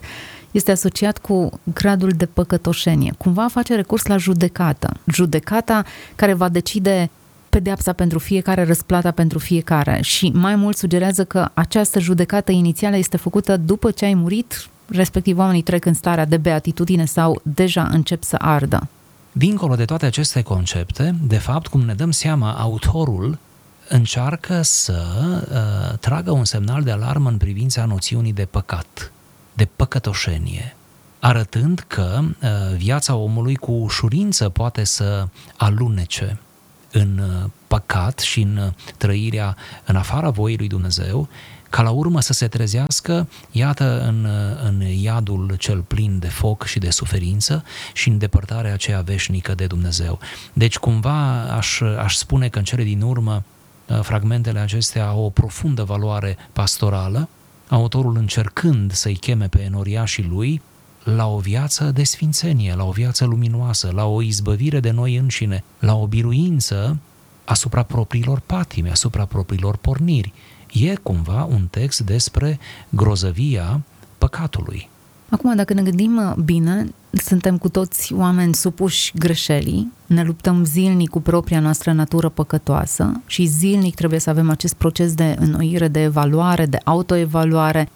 este 0.50 0.70
asociat 0.70 1.18
cu 1.18 1.60
gradul 1.72 2.10
de 2.10 2.26
păcătoșenie. 2.26 3.12
Cumva 3.18 3.48
face 3.48 3.74
recurs 3.74 4.06
la 4.06 4.16
judecată. 4.16 4.96
Judecata 5.06 5.84
care 6.14 6.34
va 6.34 6.48
decide 6.48 7.10
pedeapsa 7.48 7.92
pentru 7.92 8.18
fiecare, 8.18 8.64
răsplata 8.64 9.10
pentru 9.10 9.38
fiecare 9.38 9.98
și 10.02 10.30
mai 10.34 10.56
mult 10.56 10.76
sugerează 10.76 11.24
că 11.24 11.48
această 11.54 12.00
judecată 12.00 12.52
inițială 12.52 12.96
este 12.96 13.16
făcută 13.16 13.56
după 13.56 13.90
ce 13.90 14.04
ai 14.04 14.14
murit 14.14 14.68
respectiv 14.86 15.38
oamenii 15.38 15.62
trec 15.62 15.84
în 15.84 15.94
starea 15.94 16.24
de 16.24 16.36
beatitudine 16.36 17.04
sau 17.04 17.40
deja 17.42 17.88
încep 17.92 18.22
să 18.22 18.36
ardă. 18.38 18.88
Dincolo 19.32 19.74
de 19.74 19.84
toate 19.84 20.06
aceste 20.06 20.42
concepte, 20.42 21.14
de 21.22 21.38
fapt, 21.38 21.66
cum 21.66 21.80
ne 21.80 21.94
dăm 21.94 22.10
seama, 22.10 22.52
autorul 22.52 23.38
încearcă 23.88 24.62
să 24.62 25.02
uh, 25.50 25.98
tragă 25.98 26.30
un 26.30 26.44
semnal 26.44 26.82
de 26.82 26.90
alarmă 26.90 27.28
în 27.28 27.36
privința 27.36 27.84
noțiunii 27.84 28.32
de 28.32 28.44
păcat, 28.44 29.12
de 29.52 29.68
păcătoșenie, 29.76 30.76
arătând 31.20 31.84
că 31.86 32.18
uh, 32.20 32.48
viața 32.76 33.14
omului 33.14 33.56
cu 33.56 33.72
ușurință 33.72 34.48
poate 34.48 34.84
să 34.84 35.28
alunece 35.56 36.38
în 36.92 37.18
uh, 37.18 37.50
păcat 37.66 38.18
și 38.18 38.40
în 38.40 38.56
uh, 38.56 38.72
trăirea 38.96 39.56
în 39.84 39.96
afara 39.96 40.30
voii 40.30 40.56
lui 40.56 40.68
Dumnezeu, 40.68 41.28
ca 41.70 41.82
la 41.82 41.90
urmă 41.90 42.20
să 42.20 42.32
se 42.32 42.48
trezească, 42.48 43.28
iată, 43.50 44.00
în, 44.06 44.24
uh, 44.24 44.68
în 44.68 44.80
iadul 44.80 45.54
cel 45.58 45.80
plin 45.80 46.18
de 46.18 46.28
foc 46.28 46.64
și 46.64 46.78
de 46.78 46.90
suferință 46.90 47.64
și 47.92 48.08
în 48.08 48.18
depărtarea 48.18 48.72
aceea 48.72 49.00
veșnică 49.00 49.54
de 49.54 49.66
Dumnezeu. 49.66 50.18
Deci, 50.52 50.78
cumva, 50.78 51.42
aș, 51.42 51.80
aș 51.80 52.14
spune 52.14 52.48
că 52.48 52.58
în 52.58 52.64
cele 52.64 52.82
din 52.82 53.02
urmă, 53.02 53.42
fragmentele 54.02 54.58
acestea 54.58 55.06
au 55.06 55.24
o 55.24 55.30
profundă 55.30 55.82
valoare 55.82 56.36
pastorală, 56.52 57.28
autorul 57.68 58.16
încercând 58.16 58.92
să-i 58.92 59.16
cheme 59.16 59.48
pe 59.48 59.62
enoriașii 59.62 60.24
lui 60.24 60.62
la 61.04 61.26
o 61.26 61.38
viață 61.38 61.84
de 61.84 62.04
sfințenie, 62.04 62.74
la 62.74 62.84
o 62.84 62.90
viață 62.90 63.24
luminoasă, 63.24 63.90
la 63.94 64.04
o 64.04 64.22
izbăvire 64.22 64.80
de 64.80 64.90
noi 64.90 65.16
înșine, 65.16 65.64
la 65.78 65.94
o 65.94 66.06
biruință 66.06 66.98
asupra 67.44 67.82
propriilor 67.82 68.40
patime, 68.46 68.90
asupra 68.90 69.24
propriilor 69.24 69.76
porniri. 69.76 70.32
E 70.80 70.94
cumva 71.02 71.44
un 71.50 71.66
text 71.70 72.00
despre 72.00 72.58
grozăvia 72.88 73.80
păcatului. 74.18 74.88
Acum, 75.28 75.56
dacă 75.56 75.74
ne 75.74 75.82
gândim 75.82 76.34
bine, 76.44 76.86
suntem 77.10 77.58
cu 77.58 77.68
toți 77.68 78.12
oameni 78.14 78.54
supuși 78.54 79.12
greșelii, 79.18 79.92
ne 80.06 80.22
luptăm 80.22 80.64
zilnic 80.64 81.10
cu 81.10 81.20
propria 81.20 81.60
noastră 81.60 81.92
natură 81.92 82.28
păcătoasă 82.28 83.20
și 83.26 83.44
zilnic 83.44 83.94
trebuie 83.94 84.20
să 84.20 84.30
avem 84.30 84.50
acest 84.50 84.74
proces 84.74 85.14
de 85.14 85.36
înnoire, 85.38 85.88
de 85.88 86.02
evaluare, 86.02 86.66
de 86.66 86.78
autoevaluare, 86.84 87.88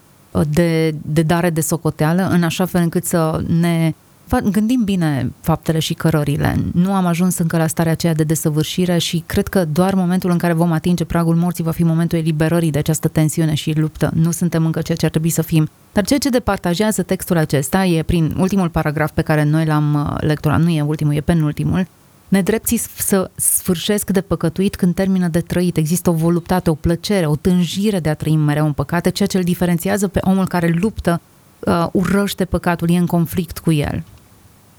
de, 0.48 0.94
de 1.02 1.22
dare 1.22 1.50
de 1.50 1.60
socoteală, 1.60 2.28
în 2.28 2.42
așa 2.42 2.64
fel 2.64 2.82
încât 2.82 3.04
să 3.04 3.42
ne 3.46 3.94
gândim 4.38 4.84
bine 4.84 5.32
faptele 5.40 5.78
și 5.78 5.94
cărările. 5.94 6.56
Nu 6.72 6.92
am 6.92 7.06
ajuns 7.06 7.38
încă 7.38 7.56
la 7.56 7.66
starea 7.66 7.92
aceea 7.92 8.14
de 8.14 8.22
desăvârșire 8.22 8.98
și 8.98 9.22
cred 9.26 9.48
că 9.48 9.64
doar 9.64 9.94
momentul 9.94 10.30
în 10.30 10.38
care 10.38 10.52
vom 10.52 10.72
atinge 10.72 11.04
pragul 11.04 11.34
morții 11.36 11.64
va 11.64 11.70
fi 11.70 11.82
momentul 11.82 12.18
eliberării 12.18 12.70
de 12.70 12.78
această 12.78 13.08
tensiune 13.08 13.54
și 13.54 13.78
luptă. 13.78 14.10
Nu 14.14 14.30
suntem 14.30 14.64
încă 14.64 14.80
ceea 14.80 14.96
ce 14.96 15.04
ar 15.04 15.10
trebui 15.10 15.30
să 15.30 15.42
fim. 15.42 15.68
Dar 15.92 16.04
ceea 16.04 16.18
ce 16.18 16.28
departajează 16.28 17.02
textul 17.02 17.36
acesta 17.36 17.84
e 17.84 18.02
prin 18.02 18.34
ultimul 18.38 18.68
paragraf 18.68 19.10
pe 19.10 19.22
care 19.22 19.44
noi 19.44 19.66
l-am 19.66 19.94
uh, 19.94 20.16
lecturat, 20.20 20.60
nu 20.60 20.68
e 20.68 20.82
ultimul, 20.82 21.14
e 21.14 21.20
penultimul, 21.20 21.86
Nedrepții 22.30 22.76
să 22.78 23.30
sfârșesc 23.34 24.10
de 24.10 24.20
păcătuit 24.20 24.76
când 24.76 24.94
termină 24.94 25.28
de 25.28 25.40
trăit. 25.40 25.76
Există 25.76 26.10
o 26.10 26.12
voluptate, 26.12 26.70
o 26.70 26.74
plăcere, 26.74 27.26
o 27.26 27.36
tânjire 27.36 28.00
de 28.00 28.08
a 28.08 28.14
trăi 28.14 28.36
mereu 28.36 28.66
în 28.66 28.72
păcate, 28.72 29.10
ceea 29.10 29.28
ce 29.28 29.36
îl 29.36 29.42
diferențiază 29.42 30.08
pe 30.08 30.20
omul 30.22 30.46
care 30.46 30.76
luptă, 30.80 31.20
uh, 31.58 31.86
urăște 31.92 32.44
păcatul, 32.44 32.90
e 32.90 32.96
în 32.96 33.06
conflict 33.06 33.58
cu 33.58 33.72
el. 33.72 34.02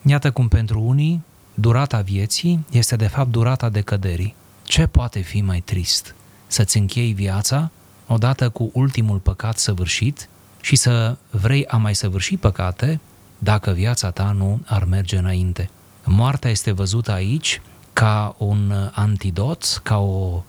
Iată 0.06 0.32
cum 0.32 0.48
pentru 0.48 0.82
unii 0.82 1.22
durata 1.54 2.02
vieții 2.02 2.66
este 2.72 2.96
de 2.96 3.08
fapt 3.08 3.32
durata 3.32 3.70
decăderii. 3.70 4.36
Ce 4.64 4.88
poate 4.88 5.20
fi 5.20 5.42
mai 5.42 5.60
trist? 5.60 6.16
Să-ți 6.48 6.78
închei 6.78 7.14
viața 7.14 7.72
odată 8.08 8.50
cu 8.50 8.70
ultimul 8.74 9.18
păcat 9.18 9.58
săvârșit 9.58 10.30
și 10.62 10.76
să 10.76 11.18
vrei 11.30 11.66
a 11.66 11.78
mai 11.78 11.96
săvârși 11.96 12.38
păcate 12.38 13.00
dacă 13.38 13.72
viața 13.72 14.12
ta 14.12 14.32
nu 14.32 14.60
ar 14.66 14.84
merge 14.84 15.18
înainte. 15.18 15.70
Moartea 16.04 16.50
este 16.50 16.72
văzută 16.72 17.12
aici 17.12 17.62
ca 17.94 18.36
un 18.38 18.74
antidot, 18.92 19.80
ca 19.84 19.98
o, 19.98 20.44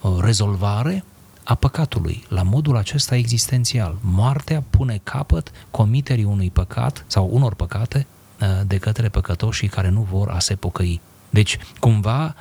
o 0.00 0.20
rezolvare 0.20 1.04
a 1.44 1.54
păcatului, 1.54 2.24
la 2.28 2.42
modul 2.42 2.76
acesta 2.76 3.16
existențial. 3.16 3.96
Moartea 4.00 4.62
pune 4.70 5.00
capăt 5.02 5.50
comiterii 5.70 6.24
unui 6.24 6.50
păcat 6.50 7.04
sau 7.06 7.28
unor 7.32 7.54
păcate 7.54 8.06
uh, 8.08 8.17
de 8.66 8.78
către 8.78 9.08
păcătoșii 9.08 9.68
care 9.68 9.88
nu 9.88 10.06
vor 10.10 10.28
a 10.28 10.38
se 10.38 10.54
pocăi. 10.54 11.00
Deci, 11.30 11.58
cumva, 11.80 12.34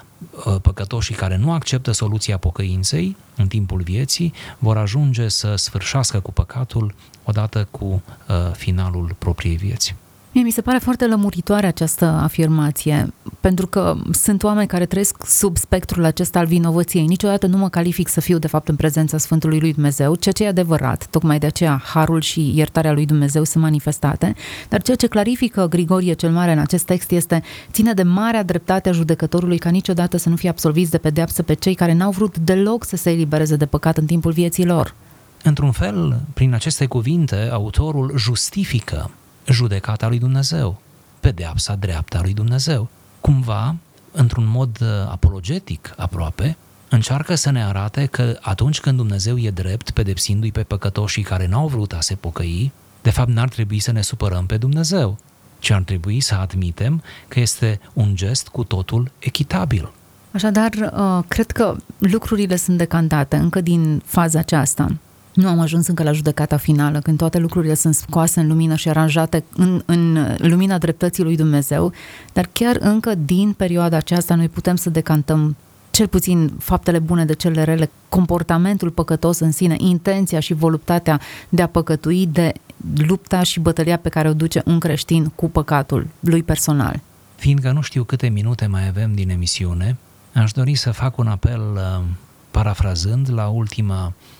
uh, 0.46 0.56
păcătoșii 0.62 1.16
care 1.16 1.36
nu 1.38 1.52
acceptă 1.52 1.92
soluția 1.92 2.38
pocăinței 2.38 3.16
în 3.36 3.48
timpul 3.48 3.82
vieții 3.82 4.34
vor 4.58 4.78
ajunge 4.78 5.28
să 5.28 5.56
sfârșească 5.56 6.20
cu 6.20 6.32
păcatul 6.32 6.96
odată 7.24 7.68
cu 7.72 7.86
uh, 7.86 8.52
finalul 8.54 9.16
propriei 9.18 9.56
vieți. 9.56 9.96
Mie 10.38 10.45
mi 10.45 10.52
se 10.52 10.62
pare 10.62 10.78
foarte 10.78 11.08
lămuritoare 11.08 11.67
această 11.67 12.06
afirmație, 12.06 13.13
pentru 13.39 13.67
că 13.67 13.95
sunt 14.12 14.43
oameni 14.43 14.67
care 14.67 14.86
trăiesc 14.86 15.26
sub 15.26 15.58
spectrul 15.58 16.04
acesta 16.04 16.39
al 16.39 16.45
vinovăției. 16.45 17.06
Niciodată 17.06 17.47
nu 17.47 17.58
mă 17.58 17.69
calific 17.69 18.08
să 18.08 18.21
fiu, 18.21 18.38
de 18.38 18.47
fapt, 18.47 18.67
în 18.67 18.76
prezența 18.76 19.17
Sfântului 19.17 19.60
lui 19.60 19.73
Dumnezeu, 19.73 20.15
ceea 20.15 20.34
ce 20.34 20.43
e 20.43 20.47
adevărat. 20.47 21.08
Tocmai 21.10 21.39
de 21.39 21.45
aceea 21.45 21.82
harul 21.84 22.21
și 22.21 22.52
iertarea 22.56 22.91
lui 22.91 23.06
Dumnezeu 23.06 23.43
sunt 23.43 23.63
manifestate. 23.63 24.36
Dar 24.69 24.82
ceea 24.82 24.97
ce 24.97 25.08
clarifică 25.08 25.67
Grigorie 25.67 26.13
cel 26.13 26.32
Mare 26.32 26.52
în 26.52 26.60
acest 26.60 26.86
text 26.86 27.12
este 27.12 27.43
ține 27.71 27.93
de 27.93 28.04
marea 28.04 28.43
dreptate 28.43 28.89
a 28.89 28.91
judecătorului 28.91 29.58
ca 29.58 29.69
niciodată 29.69 30.17
să 30.17 30.30
nu 30.30 30.36
fie 30.36 30.50
absolviți 30.50 30.91
de 30.91 30.97
pedeapsă 30.97 31.43
pe 31.43 31.54
cei 31.54 31.73
care 31.73 31.93
n-au 31.93 32.12
vrut 32.12 32.38
deloc 32.38 32.86
să 32.86 32.95
se 32.95 33.12
elibereze 33.12 33.56
de 33.56 33.65
păcat 33.65 33.97
în 33.97 34.06
timpul 34.06 34.32
vieții 34.32 34.65
lor. 34.65 34.95
Într-un 35.43 35.71
fel, 35.71 36.19
prin 36.34 36.54
aceste 36.54 36.86
cuvinte, 36.86 37.50
autorul 37.52 38.13
justifică 38.17 39.10
judecata 39.52 40.08
lui 40.08 40.20
Dumnezeu, 40.20 40.82
pedeapsa 41.20 41.76
dreaptă 41.76 42.18
a 42.18 42.22
lui 42.22 42.34
Dumnezeu. 42.34 42.90
Cumva, 43.22 43.76
într-un 44.12 44.46
mod 44.48 44.78
uh, 44.82 44.88
apologetic 45.10 45.94
aproape, 45.98 46.58
încearcă 46.90 47.36
să 47.36 47.50
ne 47.50 47.64
arate 47.64 48.06
că 48.06 48.38
atunci 48.42 48.80
când 48.80 48.98
Dumnezeu 48.98 49.38
e 49.38 49.50
drept, 49.50 49.90
pedepsindu-i 49.90 50.52
pe 50.52 50.64
păcătoșii 50.64 51.24
care 51.24 51.48
n-au 51.48 51.68
vrut 51.68 51.94
a 51.94 52.00
se 52.00 52.16
pocăi, 52.16 52.72
de 53.02 53.10
fapt 53.10 53.30
n-ar 53.30 53.50
trebui 53.50 53.80
să 53.80 53.92
ne 53.92 54.02
supărăm 54.02 54.46
pe 54.46 54.58
Dumnezeu, 54.58 55.18
ci 55.60 55.70
ar 55.70 55.82
trebui 55.82 56.20
să 56.20 56.36
admitem 56.36 57.02
că 57.28 57.40
este 57.40 57.80
un 57.94 58.16
gest 58.16 58.48
cu 58.48 58.64
totul 58.64 59.12
echitabil. 59.20 59.92
Așadar, 60.32 60.72
uh, 60.74 61.24
cred 61.28 61.52
că 61.52 61.76
lucrurile 61.98 62.56
sunt 62.56 62.78
decantate 62.78 63.36
încă 63.36 63.62
din 63.62 64.02
faza 64.06 64.40
aceasta. 64.40 64.96
Nu 65.38 65.47
am 65.47 65.60
ajuns 65.60 65.88
încă 65.88 66.04
la 66.04 66.12
judecata 66.12 66.58
finală, 66.58 67.00
când 67.00 67.17
toate 67.17 67.38
lucrurile 67.38 67.73
sunt 67.73 67.95
scoase 67.95 68.39
în 68.39 68.47
lumină 68.47 68.76
și 68.76 68.89
aranjate 68.89 69.43
în, 69.56 69.82
în 69.86 70.36
lumina 70.38 70.78
dreptății 70.78 71.23
lui 71.23 71.36
Dumnezeu, 71.36 71.91
dar 72.34 72.50
chiar 72.54 72.78
încă 72.80 73.15
din 73.15 73.54
perioada 73.54 73.97
aceasta 73.97 74.36
noi 74.36 74.50
putem 74.50 74.76
să 74.76 74.89
decantăm 74.89 75.56
cel 75.91 76.08
puțin 76.08 76.52
faptele 76.60 77.00
bune 77.00 77.26
de 77.26 77.34
cele 77.34 77.63
rele, 77.63 77.89
comportamentul 78.10 78.89
păcătos 78.89 79.39
în 79.39 79.52
sine, 79.52 79.76
intenția 79.78 80.39
și 80.39 80.54
voluptatea 80.54 81.21
de 81.50 81.62
a 81.62 81.67
păcătui, 81.67 82.28
de 82.32 82.54
lupta 82.95 83.43
și 83.43 83.60
bătălia 83.60 83.97
pe 83.97 84.10
care 84.10 84.30
o 84.30 84.34
duce 84.34 84.62
un 84.65 84.80
creștin 84.80 85.32
cu 85.36 85.50
păcatul 85.50 86.08
lui 86.19 86.43
personal. 86.43 87.00
Fiindcă 87.36 87.71
nu 87.71 87.82
știu 87.82 88.04
câte 88.04 88.28
minute 88.28 88.65
mai 88.65 88.88
avem 88.88 89.13
din 89.13 89.30
emisiune, 89.30 89.97
aș 90.34 90.52
dori 90.52 90.76
să 90.76 90.91
fac 90.91 91.17
un 91.17 91.28
apel 91.28 91.62
uh, 91.73 92.04
parafrazând 92.52 93.34
la 93.34 93.47
ultima 93.47 94.13
Uh, 94.13 94.37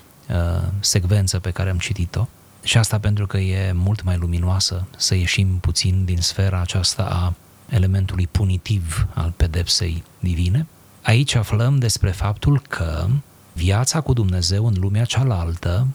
secvență 0.80 1.38
pe 1.38 1.50
care 1.50 1.70
am 1.70 1.78
citit-o 1.78 2.26
și 2.62 2.78
asta 2.78 2.98
pentru 2.98 3.26
că 3.26 3.36
e 3.38 3.72
mult 3.72 4.02
mai 4.02 4.16
luminoasă 4.16 4.86
să 4.96 5.14
ieșim 5.14 5.58
puțin 5.58 6.04
din 6.04 6.20
sfera 6.20 6.60
aceasta 6.60 7.02
a 7.02 7.34
elementului 7.74 8.26
punitiv 8.26 9.06
al 9.14 9.32
pedepsei 9.36 10.02
divine. 10.18 10.66
Aici 11.02 11.34
aflăm 11.34 11.78
despre 11.78 12.10
faptul 12.10 12.60
că 12.68 13.06
viața 13.52 14.00
cu 14.00 14.12
Dumnezeu 14.12 14.66
în 14.66 14.74
lumea 14.78 15.04
cealaltă, 15.04 15.86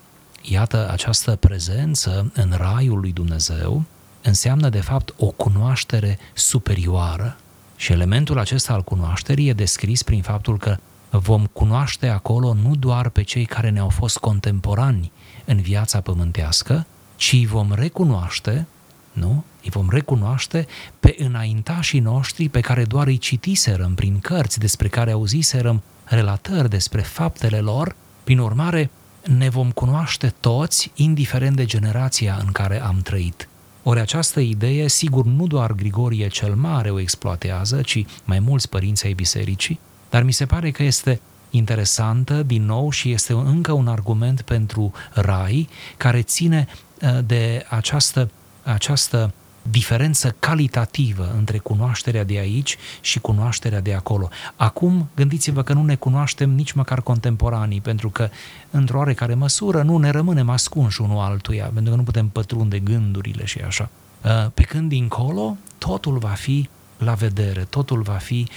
iată 0.41 0.89
această 0.91 1.35
prezență 1.35 2.31
în 2.33 2.53
raiul 2.57 2.99
lui 2.99 3.11
Dumnezeu, 3.11 3.83
înseamnă 4.21 4.69
de 4.69 4.81
fapt 4.81 5.13
o 5.17 5.25
cunoaștere 5.25 6.19
superioară. 6.33 7.37
Și 7.75 7.91
elementul 7.91 8.39
acesta 8.39 8.73
al 8.73 8.83
cunoașterii 8.83 9.47
e 9.47 9.53
descris 9.53 10.03
prin 10.03 10.21
faptul 10.21 10.57
că 10.57 10.77
vom 11.17 11.45
cunoaște 11.45 12.07
acolo 12.07 12.53
nu 12.53 12.75
doar 12.75 13.09
pe 13.09 13.21
cei 13.21 13.45
care 13.45 13.69
ne-au 13.69 13.89
fost 13.89 14.17
contemporani 14.17 15.11
în 15.45 15.61
viața 15.61 16.01
pământească, 16.01 16.85
ci 17.15 17.45
vom 17.45 17.73
recunoaște, 17.73 18.67
nu? 19.11 19.43
Îi 19.63 19.69
vom 19.69 19.89
recunoaște 19.89 20.67
pe 20.99 21.15
înaintașii 21.17 21.99
noștri 21.99 22.49
pe 22.49 22.59
care 22.59 22.83
doar 22.83 23.07
îi 23.07 23.17
citiserăm 23.17 23.93
prin 23.93 24.19
cărți, 24.19 24.59
despre 24.59 24.87
care 24.87 25.11
auziserăm 25.11 25.81
relatări 26.03 26.69
despre 26.69 27.01
faptele 27.01 27.59
lor, 27.59 27.95
prin 28.23 28.39
urmare 28.39 28.89
ne 29.23 29.49
vom 29.49 29.71
cunoaște 29.71 30.33
toți, 30.39 30.91
indiferent 30.95 31.55
de 31.55 31.65
generația 31.65 32.37
în 32.45 32.51
care 32.51 32.81
am 32.81 32.99
trăit. 33.03 33.47
Ori 33.83 33.99
această 33.99 34.39
idee, 34.39 34.87
sigur, 34.87 35.25
nu 35.25 35.47
doar 35.47 35.71
Grigorie 35.71 36.27
cel 36.27 36.55
Mare 36.55 36.89
o 36.89 36.99
exploatează, 36.99 37.81
ci 37.81 38.05
mai 38.23 38.39
mulți 38.39 38.69
părinți 38.69 39.05
ai 39.05 39.13
bisericii, 39.13 39.79
dar 40.13 40.23
mi 40.23 40.31
se 40.31 40.45
pare 40.45 40.71
că 40.71 40.83
este 40.83 41.21
interesantă 41.49 42.43
din 42.43 42.65
nou 42.65 42.89
și 42.89 43.11
este 43.11 43.33
încă 43.33 43.71
un 43.71 43.87
argument 43.87 44.41
pentru 44.41 44.91
rai 45.11 45.69
care 45.97 46.21
ține 46.21 46.67
uh, 47.01 47.19
de 47.25 47.65
această, 47.69 48.29
această 48.63 49.33
diferență 49.61 50.35
calitativă 50.39 51.33
între 51.37 51.57
cunoașterea 51.57 52.23
de 52.23 52.37
aici 52.37 52.77
și 53.01 53.19
cunoașterea 53.19 53.81
de 53.81 53.93
acolo. 53.93 54.29
Acum, 54.55 55.09
gândiți-vă 55.15 55.63
că 55.63 55.73
nu 55.73 55.83
ne 55.83 55.95
cunoaștem 55.95 56.49
nici 56.49 56.71
măcar 56.71 57.01
contemporanii, 57.01 57.81
pentru 57.81 58.09
că, 58.09 58.29
într-o 58.71 58.97
oarecare 58.97 59.33
măsură, 59.33 59.81
nu 59.81 59.97
ne 59.97 60.09
rămânem 60.09 60.49
ascunși 60.49 61.01
unul 61.01 61.19
altuia, 61.19 61.71
pentru 61.73 61.91
că 61.91 61.97
nu 61.97 62.03
putem 62.03 62.27
pătrunde 62.27 62.79
gândurile 62.79 63.45
și 63.45 63.59
așa. 63.59 63.89
Uh, 64.23 64.51
pe 64.53 64.63
când 64.63 64.89
dincolo, 64.89 65.57
totul 65.77 66.17
va 66.17 66.29
fi 66.29 66.69
la 66.97 67.13
vedere, 67.13 67.65
totul 67.69 68.01
va 68.01 68.13
fi 68.13 68.47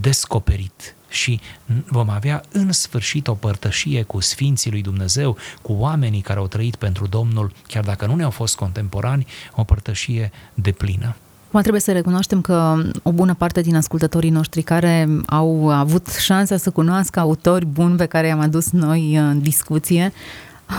descoperit 0.00 0.94
și 1.08 1.40
vom 1.88 2.08
avea 2.10 2.42
în 2.52 2.72
sfârșit 2.72 3.28
o 3.28 3.34
părtășie 3.34 4.02
cu 4.02 4.20
Sfinții 4.20 4.70
lui 4.70 4.82
Dumnezeu, 4.82 5.36
cu 5.62 5.72
oamenii 5.72 6.20
care 6.20 6.38
au 6.38 6.46
trăit 6.46 6.76
pentru 6.76 7.06
Domnul, 7.06 7.52
chiar 7.66 7.84
dacă 7.84 8.06
nu 8.06 8.14
ne-au 8.14 8.30
fost 8.30 8.56
contemporani, 8.56 9.26
o 9.54 9.64
părtășie 9.64 10.30
de 10.54 10.72
plină. 10.72 11.16
Acum 11.46 11.60
trebuie 11.60 11.80
să 11.80 11.92
recunoaștem 11.92 12.40
că 12.40 12.82
o 13.02 13.12
bună 13.12 13.34
parte 13.34 13.60
din 13.60 13.76
ascultătorii 13.76 14.30
noștri 14.30 14.62
care 14.62 15.08
au 15.26 15.68
avut 15.68 16.06
șansa 16.08 16.56
să 16.56 16.70
cunoască 16.70 17.20
autori 17.20 17.66
buni 17.66 17.96
pe 17.96 18.06
care 18.06 18.26
i-am 18.26 18.40
adus 18.40 18.70
noi 18.70 19.14
în 19.16 19.40
discuție, 19.40 20.12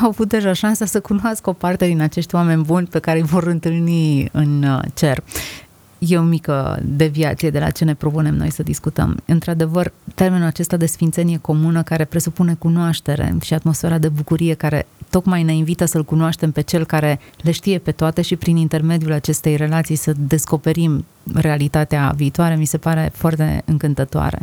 au 0.02 0.08
avut 0.08 0.30
deja 0.30 0.54
șansa 0.54 0.86
să 0.86 1.00
cunoască 1.00 1.50
o 1.50 1.54
parte 1.54 1.86
din 1.86 2.02
acești 2.02 2.36
oameni 2.36 2.64
buni 2.64 2.88
pe 2.88 3.00
care 3.00 3.20
îi 3.20 3.26
vor 3.26 3.44
întâlni 3.44 4.30
în 4.32 4.64
uh, 4.64 4.80
cer. 4.94 5.24
E 6.00 6.18
o 6.18 6.22
mică 6.22 6.80
deviație 6.84 7.50
de 7.50 7.60
la 7.60 7.70
ce 7.70 7.84
ne 7.84 7.94
propunem 7.94 8.36
noi 8.36 8.52
să 8.52 8.64
discutăm. 8.64 9.24
Într-adevăr, 9.26 9.92
termenul 10.16 10.48
acesta 10.48 10.78
de 10.78 10.86
sfințenie 10.86 11.38
comună 11.38 11.84
care 11.84 12.06
presupune 12.06 12.54
cunoaștere 12.54 13.36
și 13.42 13.54
atmosfera 13.54 13.98
de 13.98 14.10
bucurie 14.10 14.54
care 14.54 14.88
tocmai 15.10 15.44
ne 15.44 15.54
invită 15.54 15.86
să-L 15.86 16.04
cunoaștem 16.04 16.52
pe 16.52 16.62
Cel 16.62 16.86
care 16.86 17.20
le 17.42 17.52
știe 17.52 17.78
pe 17.78 17.92
toate 17.92 18.22
și 18.22 18.36
prin 18.36 18.58
intermediul 18.58 19.12
acestei 19.12 19.56
relații 19.56 19.96
să 19.96 20.14
descoperim 20.18 21.06
realitatea 21.34 22.14
viitoare, 22.16 22.56
mi 22.56 22.66
se 22.66 22.78
pare 22.78 23.12
foarte 23.14 23.62
încântătoare. 23.66 24.40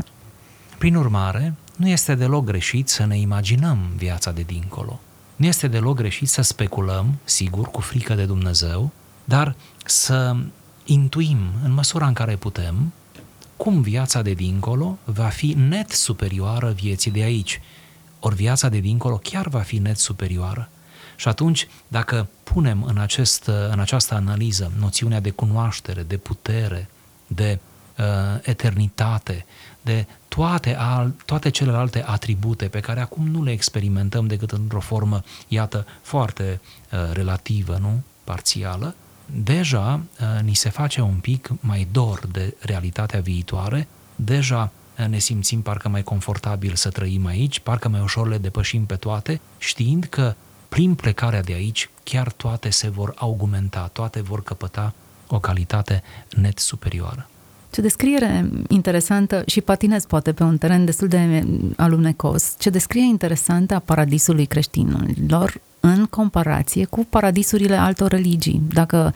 Prin 0.79 0.95
urmare, 0.95 1.55
nu 1.77 1.89
este 1.89 2.15
deloc 2.15 2.45
greșit 2.45 2.89
să 2.89 3.07
ne 3.07 3.19
imaginăm 3.19 3.79
viața 3.97 4.31
de 4.31 4.43
dincolo. 4.47 5.01
Nu 5.37 5.47
este 5.47 5.69
deloc 5.69 5.97
greșit 5.97 6.29
să 6.29 6.43
speculăm, 6.43 7.15
sigur, 7.25 7.71
cu 7.71 7.81
frică 7.81 8.15
de 8.15 8.25
Dumnezeu, 8.25 8.91
dar 9.25 9.55
să 9.85 10.37
intuim 10.85 11.39
în 11.65 11.73
măsura 11.73 12.07
în 12.07 12.13
care 12.13 12.37
putem 12.37 12.93
cum 13.57 13.81
viața 13.81 14.23
de 14.23 14.33
dincolo 14.33 14.99
va 15.05 15.29
fi 15.29 15.55
net 15.59 15.91
superioară 15.91 16.71
vieții 16.71 17.11
de 17.11 17.23
aici. 17.23 17.61
Ori 18.21 18.35
viața 18.35 18.69
de 18.69 18.79
dincolo 18.79 19.17
chiar 19.17 19.49
va 19.49 19.61
fi 19.61 19.79
net 19.79 19.99
superioară. 19.99 20.69
Și 21.17 21.29
atunci, 21.29 21.69
dacă 21.89 22.29
punem 22.43 22.83
în, 22.83 22.99
acest, 22.99 23.51
în 23.71 23.81
această 23.81 24.15
analiză 24.15 24.73
noțiunea 24.79 25.21
de 25.21 25.31
cunoaștere, 25.31 26.03
de 26.03 26.17
putere, 26.17 26.89
de 27.27 27.59
uh, 27.99 28.05
eternitate, 28.43 29.47
de 29.83 30.07
toate, 30.29 30.77
al, 30.77 31.15
toate 31.25 31.49
celelalte 31.49 32.05
atribute 32.07 32.69
pe 32.69 32.81
care 32.81 33.01
acum 33.01 33.29
nu 33.29 33.43
le 33.43 33.51
experimentăm 33.51 34.27
decât 34.27 34.51
într-o 34.51 34.81
formă, 34.81 35.23
iată, 35.49 35.87
foarte 36.03 36.61
uh, 36.93 36.99
relativă, 37.13 37.79
nu? 37.81 38.03
Parțială, 38.25 38.95
deja 39.27 40.01
uh, 40.21 40.43
ni 40.43 40.55
se 40.55 40.69
face 40.69 41.01
un 41.01 41.19
pic 41.21 41.51
mai 41.61 41.89
dor 41.93 42.27
de 42.33 42.55
realitatea 42.61 43.21
viitoare, 43.21 43.89
deja 44.17 44.73
uh, 44.99 45.07
ne 45.07 45.19
simțim 45.19 45.63
parcă 45.63 45.89
mai 45.89 46.03
confortabil 46.03 46.75
să 46.75 46.89
trăim 46.89 47.27
aici, 47.27 47.61
parcă 47.61 47.89
mai 47.89 48.01
ușor 48.01 48.29
le 48.29 48.39
depășim 48.39 48.87
pe 48.87 48.95
toate, 48.95 49.41
știind 49.59 50.05
că 50.05 50.35
prin 50.69 50.95
plecarea 50.95 51.43
de 51.43 51.53
aici 51.53 51.91
chiar 52.03 52.33
toate 52.33 52.71
se 52.71 52.89
vor 52.89 53.15
augmenta, 53.17 53.91
toate 53.93 54.21
vor 54.21 54.43
căpăta 54.43 54.95
o 55.27 55.39
calitate 55.39 56.03
net 56.37 56.59
superioară. 56.59 57.27
Ce 57.71 57.81
descriere 57.81 58.51
interesantă 58.69 59.43
și 59.47 59.61
patinez 59.61 60.05
poate 60.05 60.33
pe 60.33 60.43
un 60.43 60.59
teren 60.59 60.85
destul 60.85 61.09
de 61.09 61.45
alunecos, 61.77 62.55
ce 62.59 62.71
descriere 62.71 63.09
interesantă 63.09 63.75
a 63.75 63.79
paradisului 63.79 64.47
creștinilor 64.47 65.61
în 65.85 66.07
comparație 66.07 66.85
cu 66.85 67.07
paradisurile 67.11 67.77
altor 67.77 68.11
religii. 68.11 68.63
Dacă 68.73 69.15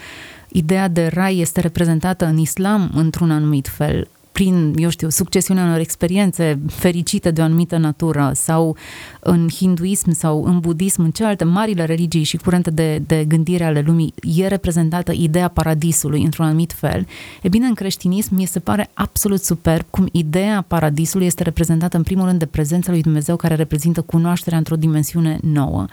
ideea 0.48 0.88
de 0.88 1.06
rai 1.06 1.38
este 1.38 1.60
reprezentată 1.60 2.24
în 2.26 2.38
islam 2.38 2.90
într-un 2.94 3.30
anumit 3.30 3.68
fel, 3.68 4.08
prin, 4.36 4.74
eu 4.78 4.88
știu, 4.88 5.08
succesiunea 5.08 5.64
unor 5.64 5.78
experiențe 5.78 6.58
fericite 6.68 7.30
de 7.30 7.40
o 7.40 7.44
anumită 7.44 7.76
natură 7.76 8.30
sau 8.34 8.76
în 9.20 9.48
hinduism 9.48 10.12
sau 10.12 10.44
în 10.44 10.58
budism, 10.58 11.02
în 11.02 11.10
celelalte 11.10 11.44
marile 11.44 11.84
religii 11.84 12.22
și 12.22 12.36
curente 12.36 12.70
de, 12.70 13.02
de 13.06 13.24
gândire 13.24 13.64
ale 13.64 13.80
lumii, 13.80 14.14
e 14.36 14.46
reprezentată 14.46 15.12
ideea 15.12 15.48
paradisului 15.48 16.22
într-un 16.22 16.44
anumit 16.44 16.72
fel. 16.72 17.06
E 17.42 17.48
bine, 17.48 17.66
în 17.66 17.74
creștinism 17.74 18.34
mi 18.34 18.44
se 18.44 18.58
pare 18.58 18.90
absolut 18.94 19.42
superb 19.42 19.86
cum 19.90 20.08
ideea 20.12 20.64
paradisului 20.68 21.26
este 21.26 21.42
reprezentată 21.42 21.96
în 21.96 22.02
primul 22.02 22.26
rând 22.26 22.38
de 22.38 22.46
prezența 22.46 22.90
lui 22.90 23.02
Dumnezeu 23.02 23.36
care 23.36 23.54
reprezintă 23.54 24.00
cunoașterea 24.00 24.58
într-o 24.58 24.76
dimensiune 24.76 25.38
nouă. 25.42 25.84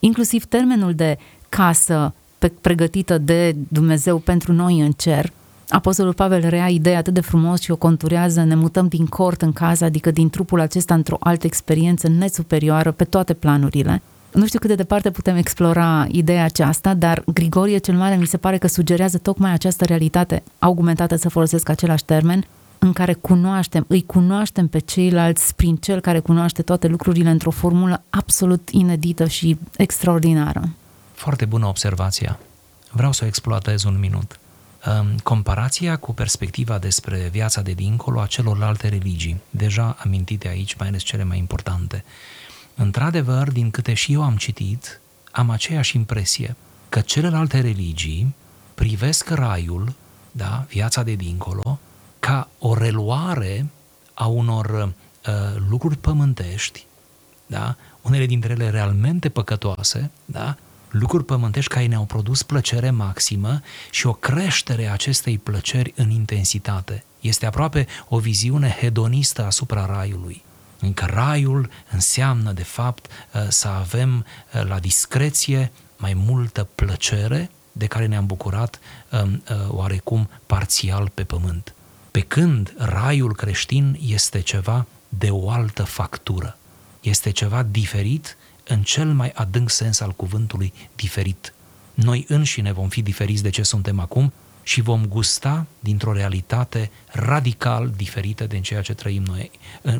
Inclusiv 0.00 0.44
termenul 0.44 0.94
de 0.94 1.18
casă 1.48 2.14
pregătită 2.60 3.18
de 3.18 3.56
Dumnezeu 3.68 4.18
pentru 4.18 4.52
noi 4.52 4.80
în 4.80 4.92
cer, 4.92 5.32
Apostolul 5.72 6.12
Pavel 6.12 6.48
rea 6.48 6.68
ideea 6.68 6.98
atât 6.98 7.14
de 7.14 7.20
frumos 7.20 7.60
și 7.60 7.70
o 7.70 7.76
conturează, 7.76 8.42
ne 8.42 8.54
mutăm 8.54 8.88
din 8.88 9.06
cort 9.06 9.42
în 9.42 9.52
casă, 9.52 9.84
adică 9.84 10.10
din 10.10 10.30
trupul 10.30 10.60
acesta 10.60 10.94
într-o 10.94 11.16
altă 11.20 11.46
experiență 11.46 12.08
nesuperioară 12.08 12.90
pe 12.90 13.04
toate 13.04 13.34
planurile. 13.34 14.02
Nu 14.32 14.46
știu 14.46 14.58
cât 14.58 14.68
de 14.68 14.74
departe 14.74 15.10
putem 15.10 15.36
explora 15.36 16.06
ideea 16.08 16.44
aceasta, 16.44 16.94
dar 16.94 17.22
Grigorie 17.26 17.78
cel 17.78 17.94
Mare 17.94 18.16
mi 18.16 18.26
se 18.26 18.36
pare 18.36 18.58
că 18.58 18.66
sugerează 18.66 19.18
tocmai 19.18 19.52
această 19.52 19.84
realitate 19.84 20.42
augmentată, 20.58 21.16
să 21.16 21.28
folosesc 21.28 21.68
același 21.68 22.04
termen, 22.04 22.44
în 22.78 22.92
care 22.92 23.12
cunoaștem, 23.12 23.84
îi 23.88 24.06
cunoaștem 24.06 24.66
pe 24.66 24.78
ceilalți 24.78 25.54
prin 25.54 25.76
cel 25.76 26.00
care 26.00 26.18
cunoaște 26.18 26.62
toate 26.62 26.86
lucrurile 26.86 27.30
într-o 27.30 27.50
formulă 27.50 28.02
absolut 28.10 28.68
inedită 28.70 29.26
și 29.26 29.58
extraordinară. 29.76 30.68
Foarte 31.12 31.44
bună 31.44 31.66
observația. 31.66 32.38
Vreau 32.90 33.12
să 33.12 33.20
o 33.24 33.26
exploatez 33.26 33.84
un 33.84 33.98
minut 33.98 34.40
comparația 35.22 35.96
cu 35.96 36.12
perspectiva 36.12 36.78
despre 36.78 37.28
viața 37.30 37.60
de 37.60 37.72
dincolo 37.72 38.20
a 38.20 38.26
celorlalte 38.26 38.88
religii, 38.88 39.40
deja 39.50 39.96
amintite 39.98 40.48
aici, 40.48 40.74
mai 40.74 40.88
ales 40.88 41.02
cele 41.02 41.24
mai 41.24 41.38
importante. 41.38 42.04
Într-adevăr, 42.74 43.50
din 43.50 43.70
câte 43.70 43.94
și 43.94 44.12
eu 44.12 44.22
am 44.22 44.36
citit, 44.36 45.00
am 45.30 45.50
aceeași 45.50 45.96
impresie 45.96 46.56
că 46.88 47.00
celelalte 47.00 47.60
religii 47.60 48.34
privesc 48.74 49.28
raiul, 49.28 49.92
da, 50.32 50.64
viața 50.68 51.02
de 51.02 51.14
dincolo, 51.14 51.78
ca 52.18 52.48
o 52.58 52.74
reluare 52.74 53.70
a 54.14 54.26
unor 54.26 54.70
uh, 54.70 55.32
lucruri 55.68 55.96
pământești, 55.96 56.86
da, 57.46 57.76
unele 58.02 58.26
dintre 58.26 58.52
ele 58.52 58.70
realmente 58.70 59.28
păcătoase, 59.28 60.10
da, 60.24 60.56
lucruri 60.92 61.24
pământești 61.24 61.72
care 61.72 61.86
ne-au 61.86 62.04
produs 62.04 62.42
plăcere 62.42 62.90
maximă 62.90 63.60
și 63.90 64.06
o 64.06 64.12
creștere 64.12 64.86
a 64.86 64.92
acestei 64.92 65.38
plăceri 65.38 65.92
în 65.96 66.10
intensitate. 66.10 67.04
Este 67.20 67.46
aproape 67.46 67.86
o 68.08 68.18
viziune 68.18 68.76
hedonistă 68.80 69.44
asupra 69.44 69.86
raiului. 69.86 70.42
Încă 70.80 71.04
raiul 71.04 71.70
înseamnă, 71.90 72.52
de 72.52 72.62
fapt, 72.62 73.06
uh, 73.06 73.46
să 73.48 73.68
avem 73.68 74.26
uh, 74.54 74.66
la 74.66 74.78
discreție 74.78 75.72
mai 75.96 76.14
multă 76.14 76.68
plăcere 76.74 77.50
de 77.72 77.86
care 77.86 78.06
ne-am 78.06 78.26
bucurat 78.26 78.80
um, 79.10 79.42
uh, 79.50 79.56
oarecum 79.68 80.28
parțial 80.46 81.10
pe 81.14 81.24
pământ. 81.24 81.74
Pe 82.10 82.20
când 82.20 82.74
raiul 82.76 83.34
creștin 83.34 83.98
este 84.06 84.40
ceva 84.40 84.86
de 85.08 85.30
o 85.30 85.50
altă 85.50 85.82
factură. 85.82 86.56
Este 87.00 87.30
ceva 87.30 87.62
diferit 87.62 88.36
în 88.66 88.82
cel 88.82 89.12
mai 89.12 89.32
adânc 89.34 89.70
sens 89.70 90.00
al 90.00 90.10
cuvântului 90.10 90.72
diferit. 90.94 91.54
Noi 91.94 92.24
înșine 92.28 92.72
vom 92.72 92.88
fi 92.88 93.02
diferiți 93.02 93.42
de 93.42 93.50
ce 93.50 93.62
suntem 93.62 94.00
acum 94.00 94.32
și 94.62 94.80
vom 94.80 95.06
gusta 95.06 95.66
dintr-o 95.80 96.12
realitate 96.12 96.90
radical 97.06 97.92
diferită 97.96 98.46
de 98.46 98.60
ceea 98.60 98.82
ce 98.82 98.94
trăim 98.94 99.22
noi 99.22 99.50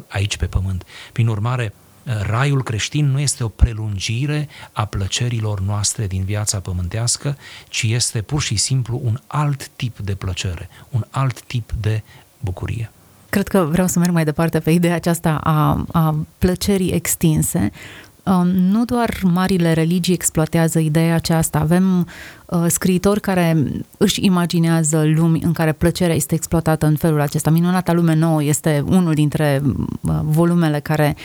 aici 0.09 0.37
pe 0.37 0.47
pământ. 0.47 0.85
Prin 1.13 1.29
urmare, 1.29 1.75
raiul 2.05 2.63
creștin 2.63 3.07
nu 3.07 3.21
este 3.21 3.45
o 3.45 3.49
prelungire 3.49 4.49
a 4.73 4.85
plăcerilor 4.85 5.61
noastre 5.61 6.07
din 6.07 6.25
viața 6.25 6.61
pământească, 6.61 7.37
ci 7.69 7.83
este 7.83 8.23
pur 8.23 8.43
și 8.43 8.57
simplu 8.57 9.01
un 9.05 9.19
alt 9.27 9.69
tip 9.69 9.99
de 9.99 10.15
plăcere, 10.15 10.69
un 10.91 11.05
alt 11.11 11.43
tip 11.43 11.73
de 11.81 12.03
bucurie. 12.39 12.91
Cred 13.29 13.49
că 13.49 13.65
vreau 13.65 13.87
să 13.87 13.99
merg 13.99 14.13
mai 14.13 14.25
departe 14.25 14.61
pe 14.61 14.71
ideea 14.71 14.95
aceasta 14.95 15.35
a, 15.43 15.85
a 15.93 16.17
plăcerii 16.39 16.93
extinse, 16.93 17.71
Um, 17.71 18.12
nu 18.45 18.85
doar 18.85 19.21
marile 19.23 19.73
religii 19.73 20.15
exploatează 20.15 20.79
ideea 20.79 21.15
aceasta. 21.15 21.59
Avem 21.59 22.07
uh, 22.47 22.65
scriitori 22.69 23.21
care 23.21 23.57
își 23.97 24.25
imaginează 24.25 25.03
lumi 25.15 25.41
în 25.43 25.53
care 25.53 25.73
plăcerea 25.73 26.15
este 26.15 26.35
exploatată 26.35 26.87
în 26.87 26.97
felul 26.97 27.21
acesta. 27.21 27.51
Minunata 27.51 27.93
lume 27.93 28.15
nouă 28.15 28.43
este 28.43 28.85
unul 28.89 29.15
dintre 29.15 29.63
uh, 29.65 30.21
volumele 30.23 30.81
care 30.81 31.17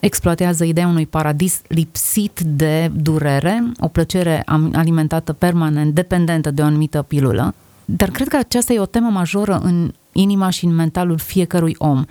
exploatează 0.00 0.64
ideea 0.64 0.86
unui 0.86 1.06
paradis 1.06 1.60
lipsit 1.68 2.40
de 2.40 2.90
durere, 2.94 3.72
o 3.78 3.88
plăcere 3.88 4.42
alimentată 4.72 5.32
permanent, 5.32 5.94
dependentă 5.94 6.50
de 6.50 6.62
o 6.62 6.64
anumită 6.64 7.02
pilulă. 7.02 7.54
Dar 7.84 8.10
cred 8.10 8.28
că 8.28 8.36
aceasta 8.36 8.72
e 8.72 8.80
o 8.80 8.86
temă 8.86 9.08
majoră 9.08 9.60
în 9.62 9.92
inima 10.12 10.50
și 10.50 10.64
în 10.64 10.74
mentalul 10.74 11.18
fiecărui 11.18 11.74
om. 11.78 12.04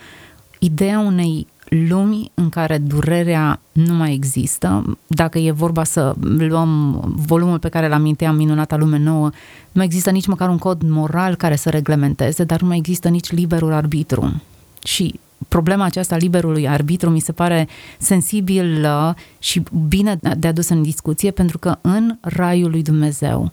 Ideea 0.59 0.99
unei 0.99 1.47
lumi 1.69 2.31
în 2.33 2.49
care 2.49 2.77
durerea 2.77 3.59
nu 3.71 3.93
mai 3.93 4.13
există, 4.13 4.97
dacă 5.07 5.37
e 5.37 5.51
vorba 5.51 5.83
să 5.83 6.15
luăm 6.19 7.01
volumul 7.15 7.59
pe 7.59 7.69
care 7.69 7.87
l 7.87 7.91
aminteam, 7.91 8.35
Minunata 8.35 8.75
Lume 8.75 8.97
Nouă, 8.97 9.29
nu 9.71 9.83
există 9.83 10.11
nici 10.11 10.27
măcar 10.27 10.49
un 10.49 10.57
cod 10.57 10.81
moral 10.81 11.35
care 11.35 11.55
să 11.55 11.69
reglementeze, 11.69 12.43
dar 12.43 12.61
nu 12.61 12.67
mai 12.67 12.77
există 12.77 13.09
nici 13.09 13.31
liberul 13.31 13.73
arbitru. 13.73 14.41
Și 14.83 15.19
problema 15.47 15.83
aceasta 15.83 16.17
liberului 16.17 16.67
arbitru 16.67 17.09
mi 17.09 17.19
se 17.19 17.31
pare 17.31 17.67
sensibil 17.97 18.87
și 19.39 19.63
bine 19.87 20.19
de 20.37 20.47
adus 20.47 20.69
în 20.69 20.81
discuție, 20.81 21.31
pentru 21.31 21.57
că 21.57 21.77
în 21.81 22.17
raiul 22.21 22.69
lui 22.69 22.81
Dumnezeu, 22.81 23.51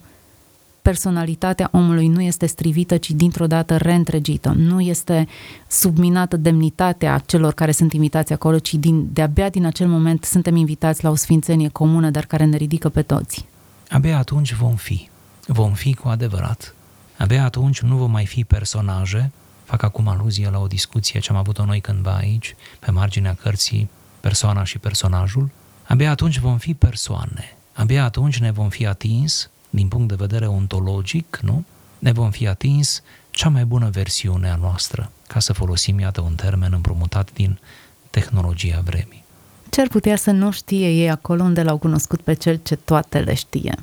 personalitatea 0.83 1.69
omului 1.71 2.07
nu 2.07 2.21
este 2.21 2.45
strivită, 2.45 2.97
ci 2.97 3.11
dintr-o 3.11 3.47
dată 3.47 3.77
reîntregită. 3.77 4.53
Nu 4.57 4.81
este 4.81 5.27
subminată 5.67 6.37
demnitatea 6.37 7.23
celor 7.25 7.53
care 7.53 7.71
sunt 7.71 7.93
invitați 7.93 8.33
acolo, 8.33 8.59
ci 8.59 8.73
din, 8.73 9.13
de-abia 9.13 9.49
din 9.49 9.65
acel 9.65 9.87
moment 9.87 10.23
suntem 10.23 10.55
invitați 10.55 11.03
la 11.03 11.09
o 11.09 11.15
sfințenie 11.15 11.69
comună, 11.69 12.09
dar 12.09 12.25
care 12.25 12.45
ne 12.45 12.57
ridică 12.57 12.89
pe 12.89 13.01
toți. 13.01 13.45
Abia 13.89 14.17
atunci 14.17 14.53
vom 14.53 14.75
fi. 14.75 15.09
Vom 15.47 15.73
fi 15.73 15.93
cu 15.93 16.07
adevărat. 16.07 16.75
Abia 17.17 17.43
atunci 17.43 17.81
nu 17.81 17.95
vom 17.95 18.11
mai 18.11 18.25
fi 18.25 18.43
personaje. 18.43 19.31
Fac 19.63 19.83
acum 19.83 20.07
aluzie 20.07 20.49
la 20.49 20.59
o 20.59 20.67
discuție 20.67 21.19
ce 21.19 21.31
am 21.31 21.37
avut-o 21.37 21.65
noi 21.65 21.79
cândva 21.79 22.15
aici, 22.15 22.55
pe 22.79 22.91
marginea 22.91 23.33
cărții 23.41 23.89
Persoana 24.19 24.63
și 24.63 24.77
personajul. 24.77 25.49
Abia 25.83 26.11
atunci 26.11 26.39
vom 26.39 26.57
fi 26.57 26.73
persoane. 26.73 27.57
Abia 27.73 28.03
atunci 28.03 28.39
ne 28.39 28.51
vom 28.51 28.69
fi 28.69 28.87
atins 28.87 29.49
din 29.75 29.87
punct 29.87 30.07
de 30.07 30.15
vedere 30.15 30.47
ontologic, 30.47 31.39
nu? 31.41 31.63
Ne 31.99 32.11
vom 32.11 32.31
fi 32.31 32.47
atins 32.47 33.01
cea 33.29 33.49
mai 33.49 33.65
bună 33.65 33.89
versiune 33.89 34.49
a 34.49 34.55
noastră, 34.55 35.11
ca 35.27 35.39
să 35.39 35.53
folosim, 35.53 35.99
iată, 35.99 36.21
un 36.21 36.35
termen 36.35 36.73
împrumutat 36.73 37.33
din 37.33 37.59
tehnologia 38.09 38.81
vremii. 38.85 39.23
Ce 39.69 39.81
ar 39.81 39.87
putea 39.87 40.15
să 40.15 40.31
nu 40.31 40.51
știe 40.51 40.91
ei 40.91 41.09
acolo 41.09 41.43
unde 41.43 41.63
l-au 41.63 41.77
cunoscut 41.77 42.21
pe 42.21 42.33
cel 42.33 42.59
ce 42.63 42.75
toate 42.75 43.19
le 43.19 43.33
știe? 43.33 43.75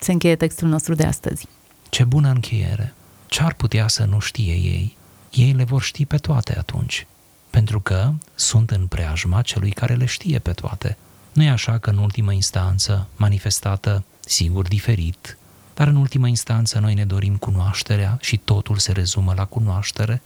Se 0.00 0.12
încheie 0.12 0.36
textul 0.36 0.68
nostru 0.68 0.94
de 0.94 1.04
astăzi. 1.04 1.46
Ce 1.88 2.04
bună 2.04 2.28
încheiere! 2.28 2.94
Ce 3.26 3.42
ar 3.42 3.54
putea 3.54 3.88
să 3.88 4.04
nu 4.04 4.18
știe 4.18 4.52
ei? 4.52 4.96
Ei 5.30 5.52
le 5.52 5.64
vor 5.64 5.82
ști 5.82 6.06
pe 6.06 6.16
toate 6.16 6.58
atunci, 6.58 7.06
pentru 7.50 7.80
că 7.80 8.12
sunt 8.34 8.70
în 8.70 8.86
preajma 8.86 9.42
celui 9.42 9.70
care 9.70 9.94
le 9.94 10.04
știe 10.04 10.38
pe 10.38 10.52
toate. 10.52 10.96
Nu 11.32 11.42
e 11.42 11.48
așa 11.48 11.78
că 11.78 11.90
în 11.90 11.98
ultimă 11.98 12.32
instanță, 12.32 13.06
manifestată 13.16 14.04
sigur 14.30 14.68
diferit, 14.68 15.38
dar 15.74 15.88
în 15.88 15.96
ultima 15.96 16.28
instanță 16.28 16.78
noi 16.78 16.94
ne 16.94 17.04
dorim 17.04 17.36
cunoașterea 17.36 18.18
și 18.20 18.36
totul 18.36 18.76
se 18.78 18.92
rezumă 18.92 19.34
la 19.36 19.44
cunoaștere, 19.44 20.22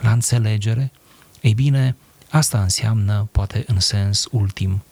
la 0.00 0.12
înțelegere. 0.12 0.92
Ei 1.40 1.54
bine, 1.54 1.96
asta 2.30 2.62
înseamnă, 2.62 3.28
poate 3.32 3.64
în 3.66 3.80
sens 3.80 4.26
ultim, 4.30 4.82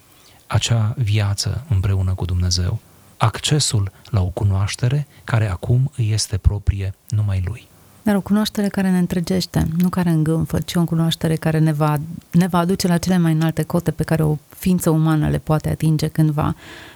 acea 0.46 0.94
viață 0.96 1.64
împreună 1.68 2.14
cu 2.14 2.24
Dumnezeu, 2.24 2.80
accesul 3.16 3.92
la 4.04 4.20
o 4.20 4.28
cunoaștere 4.28 5.06
care 5.24 5.50
acum 5.50 5.92
îi 5.96 6.12
este 6.12 6.36
proprie 6.36 6.94
numai 7.08 7.42
Lui. 7.44 7.69
Dar 8.02 8.14
o 8.14 8.20
cunoaștere 8.20 8.68
care 8.68 8.90
ne 8.90 8.98
întregește, 8.98 9.68
nu 9.76 9.88
care 9.88 10.10
îngânfă, 10.10 10.58
ci 10.60 10.74
o 10.74 10.84
cunoaștere 10.84 11.36
care 11.36 11.58
ne 11.58 11.72
va, 11.72 11.98
ne 12.30 12.46
va 12.46 12.58
aduce 12.58 12.88
la 12.88 12.98
cele 12.98 13.18
mai 13.18 13.32
înalte 13.32 13.62
cote 13.62 13.90
pe 13.90 14.02
care 14.02 14.22
o 14.22 14.36
ființă 14.48 14.90
umană 14.90 15.28
le 15.28 15.38
poate 15.38 15.68
atinge 15.68 16.08
cândva. 16.08 16.54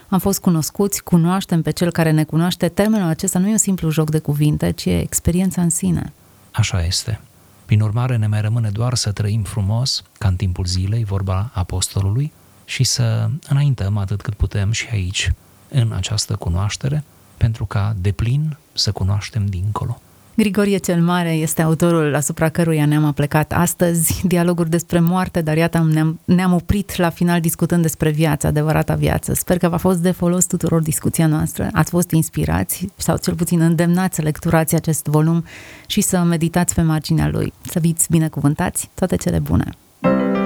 Am 0.09 0.19
fost 0.19 0.39
cunoscuți, 0.39 1.03
cunoaștem 1.03 1.61
pe 1.61 1.71
cel 1.71 1.91
care 1.91 2.11
ne 2.11 2.23
cunoaște. 2.23 2.67
Termenul 2.67 3.09
acesta 3.09 3.39
nu 3.39 3.47
e 3.47 3.51
un 3.51 3.57
simplu 3.57 3.89
joc 3.89 4.09
de 4.09 4.19
cuvinte, 4.19 4.71
ci 4.71 4.85
e 4.85 4.99
experiența 4.99 5.61
în 5.61 5.69
sine. 5.69 6.13
Așa 6.51 6.85
este. 6.85 7.19
Prin 7.65 7.81
urmare, 7.81 8.17
ne 8.17 8.27
mai 8.27 8.41
rămâne 8.41 8.69
doar 8.69 8.93
să 8.93 9.11
trăim 9.11 9.43
frumos, 9.43 10.03
ca 10.17 10.27
în 10.27 10.35
timpul 10.35 10.65
zilei, 10.65 11.03
vorba 11.03 11.51
apostolului, 11.53 12.31
și 12.65 12.83
să 12.83 13.29
înaintăm 13.47 13.97
atât 13.97 14.21
cât 14.21 14.33
putem 14.33 14.71
și 14.71 14.87
aici, 14.91 15.31
în 15.69 15.91
această 15.95 16.35
cunoaștere, 16.35 17.03
pentru 17.37 17.65
ca 17.65 17.95
de 17.97 18.11
plin 18.11 18.57
să 18.73 18.91
cunoaștem 18.91 19.45
dincolo. 19.45 20.01
Grigorie 20.37 20.77
cel 20.77 21.01
Mare 21.01 21.31
este 21.31 21.61
autorul 21.61 22.15
asupra 22.15 22.49
căruia 22.49 22.85
ne-am 22.85 23.05
aplecat 23.05 23.53
astăzi, 23.53 24.21
dialoguri 24.27 24.69
despre 24.69 24.99
moarte, 24.99 25.41
dar 25.41 25.57
iată 25.57 25.87
ne-am, 25.91 26.19
ne-am 26.25 26.53
oprit 26.53 26.95
la 26.97 27.09
final 27.09 27.39
discutând 27.39 27.81
despre 27.81 28.09
viața, 28.09 28.47
adevărata 28.47 28.93
viață. 28.93 29.33
Sper 29.33 29.57
că 29.57 29.69
v-a 29.69 29.77
fost 29.77 29.99
de 29.99 30.11
folos 30.11 30.45
tuturor 30.45 30.81
discuția 30.81 31.27
noastră, 31.27 31.69
ați 31.73 31.89
fost 31.89 32.11
inspirați 32.11 32.87
sau 32.95 33.17
cel 33.17 33.35
puțin 33.35 33.59
îndemnați 33.59 34.15
să 34.15 34.21
lecturați 34.21 34.75
acest 34.75 35.05
volum 35.05 35.43
și 35.87 36.01
să 36.01 36.17
meditați 36.19 36.75
pe 36.75 36.81
marginea 36.81 37.27
lui. 37.27 37.53
Să 37.61 37.79
fiți 37.79 38.07
binecuvântați, 38.09 38.89
toate 38.93 39.15
cele 39.15 39.39
bune! 39.39 39.69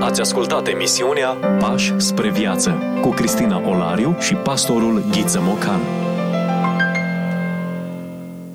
Ați 0.02 0.22
ascultat 0.22 0.68
emisiunea 0.68 1.30
Pași 1.60 1.94
spre 1.98 2.32
viață 2.32 2.78
cu 3.02 3.10
Cristina 3.10 3.70
Olariu 3.70 4.16
și 4.20 4.34
pastorul 4.34 5.04
Ghiță 5.12 5.40
Mocan. 5.42 5.80